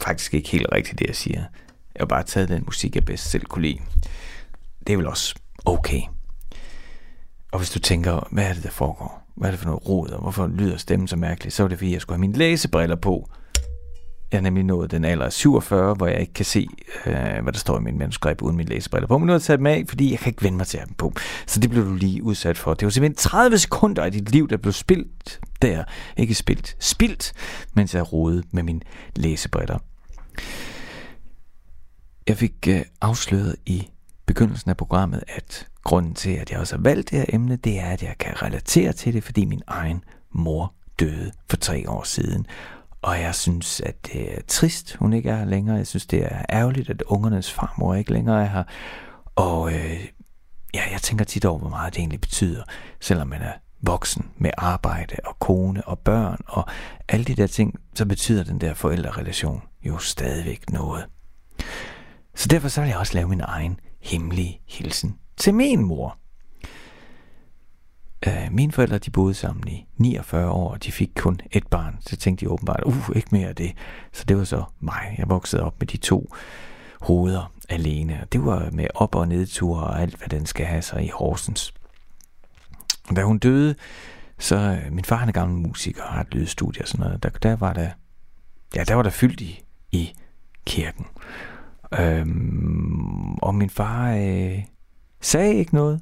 faktisk 0.02 0.34
ikke 0.34 0.48
helt 0.48 0.66
rigtigt, 0.72 0.98
det 0.98 1.06
jeg 1.06 1.16
siger. 1.16 1.38
Jeg 1.94 2.00
har 2.00 2.06
bare 2.06 2.22
taget 2.22 2.48
den 2.48 2.62
musik, 2.66 2.94
jeg 2.94 3.04
bedst 3.04 3.30
selv 3.30 3.44
kunne 3.44 3.62
lide. 3.62 3.78
Det 4.86 4.92
er 4.92 4.96
vel 4.96 5.06
også 5.06 5.34
okay. 5.64 6.00
Og 7.52 7.58
hvis 7.58 7.70
du 7.70 7.78
tænker, 7.78 8.28
hvad 8.30 8.44
er 8.44 8.52
det, 8.52 8.62
der 8.62 8.70
foregår? 8.70 9.22
Hvad 9.34 9.48
er 9.48 9.50
det 9.50 9.60
for 9.60 9.66
noget 9.66 9.88
rod, 9.88 10.08
og 10.08 10.22
hvorfor 10.22 10.46
lyder 10.46 10.76
stemmen 10.76 11.08
så 11.08 11.16
mærkeligt? 11.16 11.54
Så 11.54 11.64
er 11.64 11.68
det, 11.68 11.78
fordi 11.78 11.92
jeg 11.92 12.00
skulle 12.00 12.16
have 12.16 12.20
mine 12.20 12.38
læsebriller 12.38 12.96
på. 12.96 13.30
Jeg 14.32 14.38
er 14.38 14.42
nemlig 14.42 14.64
nået 14.64 14.90
den 14.90 15.04
alder 15.04 15.24
af 15.24 15.32
47, 15.32 15.94
hvor 15.94 16.06
jeg 16.06 16.20
ikke 16.20 16.32
kan 16.32 16.44
se, 16.44 16.66
øh, 17.06 17.12
hvad 17.14 17.52
der 17.52 17.58
står 17.58 17.78
i 17.78 17.82
min 17.82 17.98
manuskript 17.98 18.40
uden 18.40 18.56
mine 18.56 18.68
læsebriller 18.68 19.06
på. 19.06 19.18
Men 19.18 19.26
nu 19.26 19.30
har 19.30 19.34
jeg 19.34 19.42
taget 19.42 19.58
dem 19.58 19.66
af, 19.66 19.84
fordi 19.88 20.10
jeg 20.10 20.18
kan 20.18 20.30
ikke 20.30 20.42
vende 20.42 20.56
mig 20.56 20.66
til 20.66 20.76
at 20.76 20.80
have 20.80 20.86
dem 20.86 20.94
på. 20.94 21.12
Så 21.46 21.60
det 21.60 21.70
blev 21.70 21.84
du 21.84 21.94
lige 21.94 22.22
udsat 22.22 22.58
for. 22.58 22.74
Det 22.74 22.86
var 22.86 22.90
simpelthen 22.90 23.16
30 23.16 23.58
sekunder 23.58 24.02
af 24.02 24.12
dit 24.12 24.30
liv, 24.30 24.48
der 24.48 24.56
blev 24.56 24.72
spildt 24.72 25.40
der. 25.62 25.84
Ikke 26.16 26.34
spildt, 26.34 26.76
spildt, 26.80 27.32
mens 27.74 27.94
jeg 27.94 28.12
rodede 28.12 28.42
med 28.50 28.62
mine 28.62 28.80
læsebriller. 29.16 29.78
Jeg 32.28 32.36
fik 32.36 32.68
øh, 32.68 32.82
afsløret 33.00 33.56
i 33.66 33.88
begyndelsen 34.26 34.70
af 34.70 34.76
programmet, 34.76 35.24
at 35.28 35.66
grunden 35.84 36.14
til, 36.14 36.30
at 36.30 36.50
jeg 36.50 36.58
også 36.58 36.76
har 36.76 36.82
valgt 36.82 37.10
det 37.10 37.18
her 37.18 37.26
emne, 37.28 37.56
det 37.56 37.80
er, 37.80 37.86
at 37.86 38.02
jeg 38.02 38.14
kan 38.18 38.42
relatere 38.42 38.92
til 38.92 39.14
det, 39.14 39.24
fordi 39.24 39.44
min 39.44 39.62
egen 39.66 40.04
mor 40.32 40.74
døde 41.00 41.32
for 41.50 41.56
tre 41.56 41.90
år 41.90 42.02
siden. 42.04 42.46
Og 43.02 43.20
jeg 43.20 43.34
synes, 43.34 43.80
at 43.80 44.06
det 44.06 44.34
er 44.34 44.40
trist, 44.48 44.94
hun 44.94 45.12
ikke 45.12 45.30
er 45.30 45.36
her 45.36 45.44
længere. 45.44 45.76
Jeg 45.76 45.86
synes, 45.86 46.06
det 46.06 46.24
er 46.24 46.44
ærgerligt, 46.50 46.90
at 46.90 47.02
ungernes 47.02 47.52
farmor 47.52 47.94
ikke 47.94 48.12
længere 48.12 48.42
er 48.42 48.46
her. 48.48 48.64
Og 49.36 49.72
øh, 49.72 50.04
ja, 50.74 50.82
jeg 50.92 51.00
tænker 51.02 51.24
tit 51.24 51.44
over, 51.44 51.58
hvor 51.58 51.68
meget 51.68 51.94
det 51.94 52.00
egentlig 52.00 52.20
betyder, 52.20 52.62
selvom 53.00 53.28
man 53.28 53.42
er 53.42 53.52
voksen 53.80 54.30
med 54.36 54.50
arbejde 54.58 55.16
og 55.24 55.38
kone 55.38 55.88
og 55.88 55.98
børn 55.98 56.38
og 56.46 56.68
alle 57.08 57.24
de 57.24 57.34
der 57.34 57.46
ting, 57.46 57.74
så 57.94 58.06
betyder 58.06 58.44
den 58.44 58.60
der 58.60 58.74
forældrerelation 58.74 59.62
jo 59.82 59.98
stadigvæk 59.98 60.70
noget. 60.70 61.06
Så 62.34 62.48
derfor 62.48 62.68
så 62.68 62.80
vil 62.80 62.88
jeg 62.88 62.98
også 62.98 63.14
lave 63.14 63.28
min 63.28 63.40
egen 63.40 63.80
hemmelige 64.00 64.60
hilsen 64.68 65.18
til 65.36 65.54
min 65.54 65.84
mor. 65.84 66.18
Uh, 68.26 68.52
mine 68.52 68.72
forældre 68.72 68.98
de 68.98 69.10
boede 69.10 69.34
sammen 69.34 69.68
i 69.68 69.86
49 69.96 70.50
år, 70.50 70.70
og 70.70 70.84
de 70.84 70.92
fik 70.92 71.10
kun 71.16 71.40
et 71.50 71.66
barn. 71.66 71.96
Så 72.00 72.16
tænkte 72.16 72.46
de 72.46 72.50
åbenbart, 72.50 72.82
uh, 72.86 73.10
ikke 73.16 73.28
mere 73.32 73.48
af 73.48 73.56
det. 73.56 73.72
Så 74.12 74.24
det 74.24 74.36
var 74.36 74.44
så 74.44 74.64
mig. 74.80 75.14
Jeg 75.18 75.28
voksede 75.28 75.62
op 75.62 75.74
med 75.78 75.86
de 75.86 75.96
to 75.96 76.34
hoveder 77.00 77.52
alene. 77.68 78.18
Og 78.22 78.32
det 78.32 78.44
var 78.44 78.70
med 78.72 78.86
op- 78.94 79.14
og 79.14 79.28
nedture 79.28 79.84
og 79.84 80.02
alt, 80.02 80.16
hvad 80.16 80.28
den 80.28 80.46
skal 80.46 80.66
have 80.66 80.82
sig 80.82 81.04
i 81.04 81.10
Horsens. 81.14 81.74
Da 83.16 83.22
hun 83.22 83.38
døde, 83.38 83.74
så 84.38 84.56
øh, 84.56 84.92
min 84.92 85.04
far 85.04 85.16
han 85.16 85.28
er 85.28 85.32
gammel 85.32 85.58
musiker 85.58 86.02
og 86.02 86.12
har 86.12 86.20
et 86.20 86.34
lydstudie 86.34 86.82
og 86.82 86.88
sådan 86.88 87.06
noget. 87.06 87.22
Der, 87.22 87.28
der 87.28 87.56
var 87.56 87.72
der, 87.72 87.90
ja, 88.76 88.84
der 88.84 88.94
var 88.94 89.02
der 89.02 89.10
fyldt 89.10 89.40
i, 89.40 89.64
i 89.92 90.12
kirken. 90.66 91.06
Øhm, 91.98 93.34
og 93.34 93.54
min 93.54 93.70
far 93.70 94.12
øh, 94.12 94.62
sagde 95.20 95.54
ikke 95.54 95.74
noget, 95.74 96.00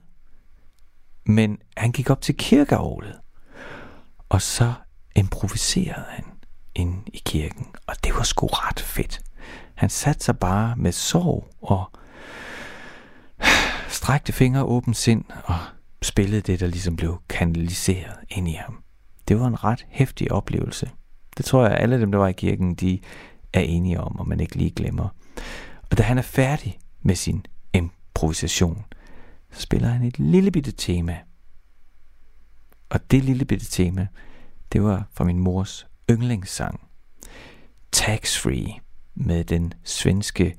men 1.27 1.59
han 1.77 1.93
gik 1.93 2.11
op 2.11 2.21
til 2.21 2.37
kirkeorglet, 2.37 3.21
og 4.29 4.43
så 4.43 4.73
improviserede 5.17 6.05
han 6.09 6.25
ind 6.75 7.03
i 7.07 7.23
kirken, 7.25 7.67
og 7.87 8.05
det 8.05 8.15
var 8.15 8.23
sgu 8.23 8.47
ret 8.47 8.81
fedt. 8.81 9.21
Han 9.75 9.91
satte 9.91 10.25
sig 10.25 10.39
bare 10.39 10.77
med 10.77 10.93
sorg 10.93 11.49
og 11.61 11.91
strækte 13.89 14.33
fingre 14.33 14.65
åben 14.65 14.95
sind 14.95 15.25
og 15.45 15.59
spillede 16.03 16.41
det, 16.41 16.61
der 16.61 16.67
ligesom 16.67 16.97
blev 16.97 17.21
kanaliseret 17.29 18.17
ind 18.29 18.49
i 18.49 18.53
ham. 18.53 18.83
Det 19.29 19.41
var 19.41 19.47
en 19.47 19.65
ret 19.65 19.87
hæftig 19.89 20.33
oplevelse. 20.33 20.91
Det 21.37 21.45
tror 21.45 21.67
jeg, 21.67 21.79
alle 21.79 22.01
dem, 22.01 22.13
der 22.13 22.19
var 22.19 22.29
i 22.29 22.33
kirken, 22.33 22.75
de 22.75 23.01
er 23.53 23.61
enige 23.61 24.01
om, 24.01 24.19
og 24.19 24.29
man 24.29 24.41
ikke 24.41 24.57
lige 24.57 24.71
glemmer. 24.71 25.09
Og 25.91 25.99
da 25.99 26.03
han 26.03 26.19
er 26.19 26.23
færdig 26.23 26.79
med 27.03 27.15
sin 27.15 27.47
improvisation, 27.73 28.85
spiller 29.57 29.89
han 29.89 30.03
et 30.03 30.19
lille 30.19 30.51
bitte 30.51 30.73
tema. 30.73 31.19
Og 32.89 33.11
det 33.11 33.25
lille 33.25 33.45
bitte 33.45 33.67
tema, 33.67 34.07
det 34.73 34.83
var 34.83 35.09
fra 35.13 35.25
min 35.25 35.39
mors 35.39 35.87
yndlingssang. 36.11 36.81
Tax 37.93 38.39
Free 38.39 38.81
med 39.15 39.45
den 39.45 39.73
svenske 39.85 40.57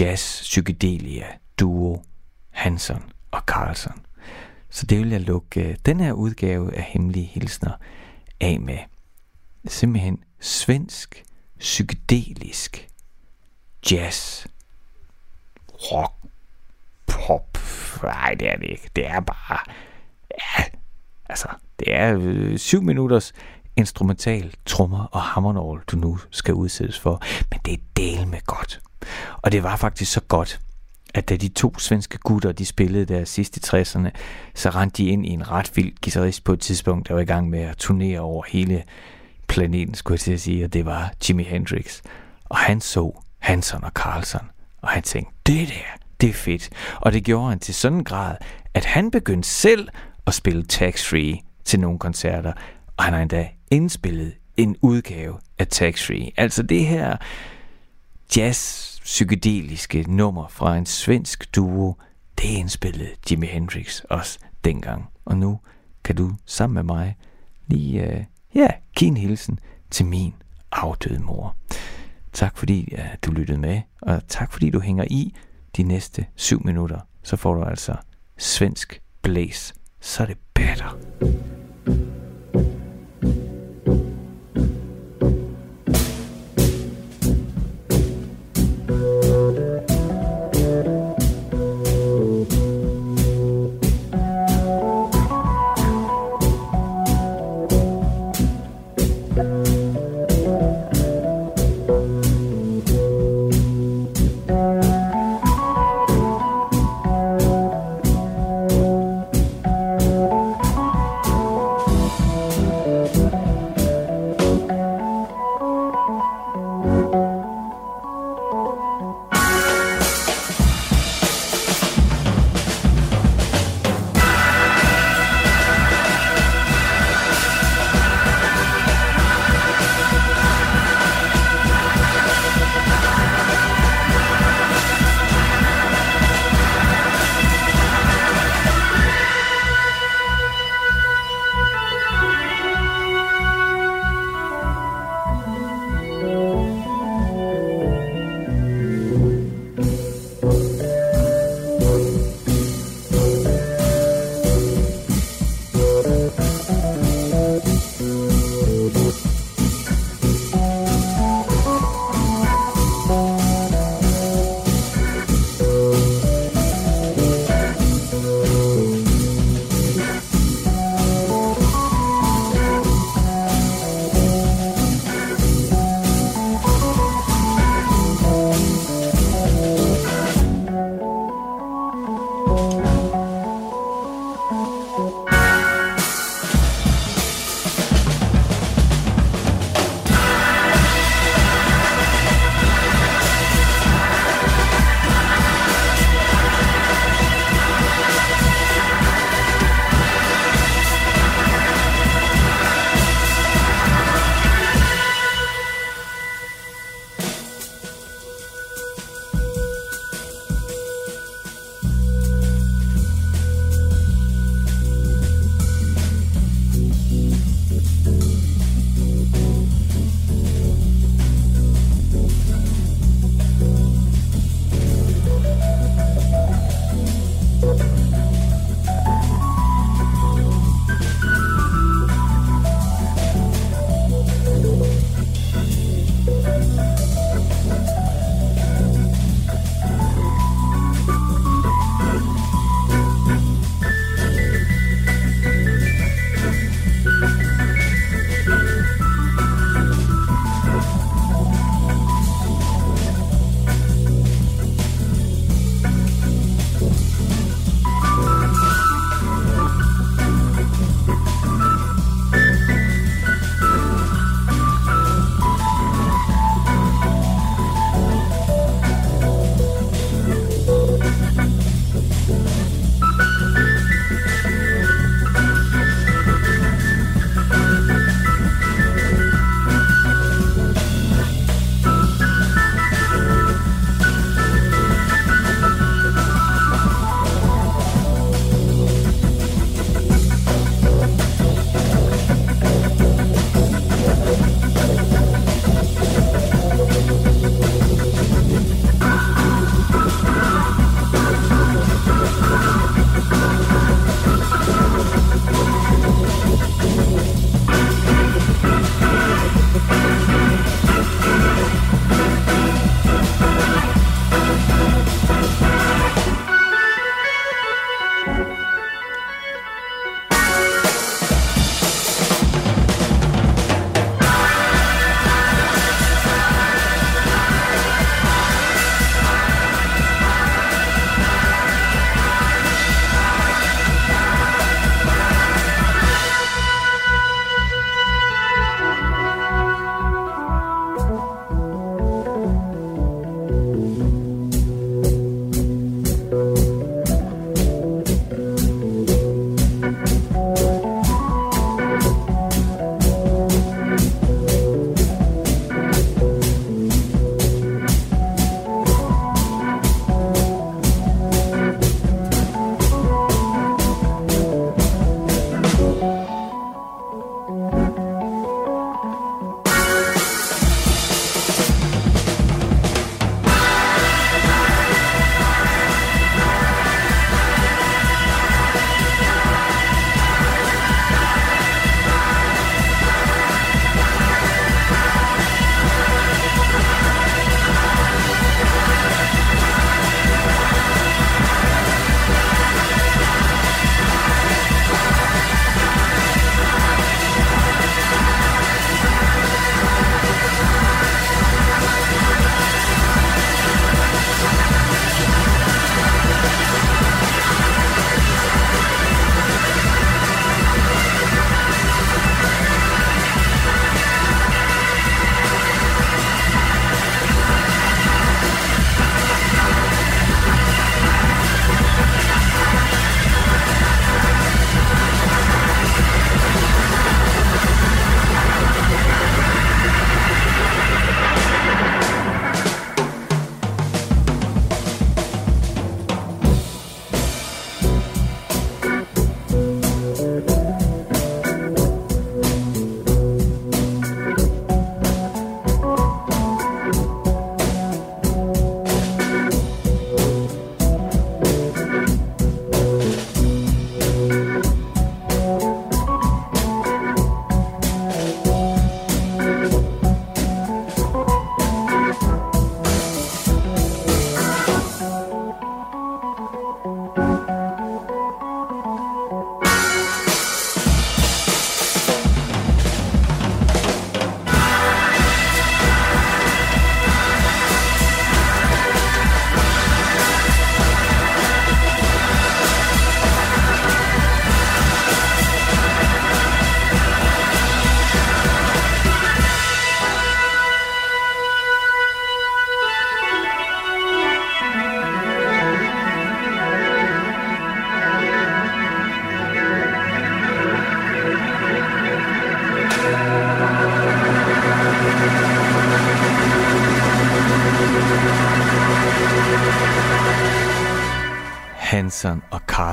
jazz 0.00 0.40
psykedelia 0.40 1.26
duo 1.60 2.02
Hansen 2.50 3.02
og 3.30 3.40
Carlson. 3.46 4.04
Så 4.70 4.86
det 4.86 4.98
vil 4.98 5.10
jeg 5.10 5.20
lukke 5.20 5.68
øh, 5.68 5.76
den 5.86 6.00
her 6.00 6.12
udgave 6.12 6.74
af 6.74 6.82
Hemmelige 6.82 7.26
Hilsner 7.26 7.72
af 8.40 8.60
med. 8.60 8.78
Simpelthen 9.66 10.24
svensk, 10.40 11.24
psykedelisk 11.58 12.88
jazz, 13.90 14.46
rock, 15.68 16.14
pop. 17.26 17.58
Nej, 18.02 18.34
det 18.40 18.48
er 18.48 18.56
det 18.56 18.70
ikke. 18.70 18.90
Det 18.96 19.06
er 19.06 19.20
bare... 19.20 19.58
Ja, 20.30 20.64
altså, 21.26 21.48
det 21.78 21.94
er 21.94 22.18
øh, 22.20 22.58
syv 22.58 22.82
minutters 22.82 23.32
instrumental 23.76 24.54
trommer 24.66 25.04
og 25.04 25.22
hammernål, 25.22 25.84
du 25.86 25.96
nu 25.96 26.18
skal 26.30 26.54
udsættes 26.54 26.98
for. 26.98 27.22
Men 27.50 27.60
det 27.64 27.74
er 27.74 27.78
del 27.96 28.28
med 28.28 28.40
godt. 28.46 28.80
Og 29.42 29.52
det 29.52 29.62
var 29.62 29.76
faktisk 29.76 30.12
så 30.12 30.20
godt, 30.20 30.60
at 31.14 31.28
da 31.28 31.36
de 31.36 31.48
to 31.48 31.78
svenske 31.78 32.18
gutter, 32.18 32.52
de 32.52 32.66
spillede 32.66 33.04
der 33.04 33.24
sidst 33.24 33.56
i 33.56 33.60
60'erne, 33.60 34.10
så 34.54 34.70
rendte 34.70 35.02
de 35.02 35.08
ind 35.08 35.26
i 35.26 35.30
en 35.30 35.50
ret 35.50 35.76
vild 35.76 35.92
guitarist 36.02 36.44
på 36.44 36.52
et 36.52 36.60
tidspunkt, 36.60 37.08
der 37.08 37.14
var 37.14 37.20
i 37.20 37.24
gang 37.24 37.50
med 37.50 37.60
at 37.60 37.76
turnere 37.76 38.20
over 38.20 38.44
hele 38.48 38.84
planeten, 39.48 39.94
skulle 39.94 40.14
jeg 40.14 40.20
til 40.20 40.32
at 40.32 40.40
sige, 40.40 40.64
og 40.64 40.72
det 40.72 40.86
var 40.86 41.12
Jimi 41.28 41.42
Hendrix. 41.42 42.02
Og 42.44 42.56
han 42.56 42.80
så 42.80 43.20
Hanson 43.38 43.84
og 43.84 43.90
Carlson. 43.90 44.50
Og 44.82 44.88
han 44.88 45.02
tænkte, 45.02 45.34
det 45.46 45.68
der, 45.68 46.03
det 46.24 46.30
er 46.30 46.34
fedt. 46.34 46.70
Og 47.00 47.12
det 47.12 47.24
gjorde 47.24 47.48
han 47.48 47.58
til 47.58 47.74
sådan 47.74 47.98
en 47.98 48.04
grad, 48.04 48.36
at 48.74 48.84
han 48.84 49.10
begyndte 49.10 49.48
selv 49.48 49.88
at 50.26 50.34
spille 50.34 50.64
Tax 50.64 51.08
Free 51.08 51.38
til 51.64 51.80
nogle 51.80 51.98
koncerter. 51.98 52.52
Og 52.96 53.04
han 53.04 53.12
har 53.12 53.20
endda 53.20 53.48
indspillet 53.70 54.32
en 54.56 54.76
udgave 54.82 55.38
af 55.58 55.66
Tax 55.66 56.06
Free. 56.06 56.30
Altså 56.36 56.62
det 56.62 56.86
her 56.86 57.16
jazz 58.36 58.90
psykedeliske 59.02 60.04
nummer 60.08 60.48
fra 60.48 60.76
en 60.76 60.86
svensk 60.86 61.54
duo, 61.54 61.94
det 62.38 62.48
indspillede 62.48 63.10
Jimi 63.30 63.46
Hendrix 63.46 64.00
også 64.00 64.38
dengang. 64.64 65.08
Og 65.24 65.36
nu 65.36 65.60
kan 66.04 66.16
du 66.16 66.32
sammen 66.46 66.74
med 66.74 66.82
mig 66.82 67.16
lige, 67.66 68.08
uh, 68.08 68.24
ja, 68.54 68.68
give 68.96 69.08
en 69.08 69.16
hilsen 69.16 69.58
til 69.90 70.06
min 70.06 70.34
afdøde 70.72 71.18
mor. 71.18 71.56
Tak 72.32 72.56
fordi 72.56 72.88
ja, 72.92 73.06
du 73.22 73.30
lyttede 73.30 73.58
med, 73.58 73.80
og 74.02 74.22
tak 74.28 74.52
fordi 74.52 74.70
du 74.70 74.80
hænger 74.80 75.04
i 75.10 75.34
de 75.76 75.82
næste 75.82 76.26
syv 76.36 76.64
minutter. 76.64 77.00
Så 77.22 77.36
får 77.36 77.54
du 77.54 77.64
altså 77.64 77.94
svensk 78.38 79.02
blæs. 79.22 79.74
Så 80.00 80.22
er 80.22 80.26
det 80.26 80.38
bedre. 80.54 80.90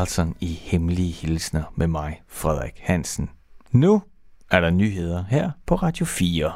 Carlson 0.02 0.36
i 0.40 0.48
Hemmelige 0.48 1.12
Hilsner 1.12 1.64
med 1.76 1.88
mig, 1.88 2.22
Frederik 2.28 2.80
Hansen. 2.80 3.30
Nu 3.72 4.02
er 4.52 4.60
der 4.60 4.70
nyheder 4.70 5.24
her 5.30 5.52
på 5.66 5.76
Radio 5.76 6.06
4. 6.06 6.54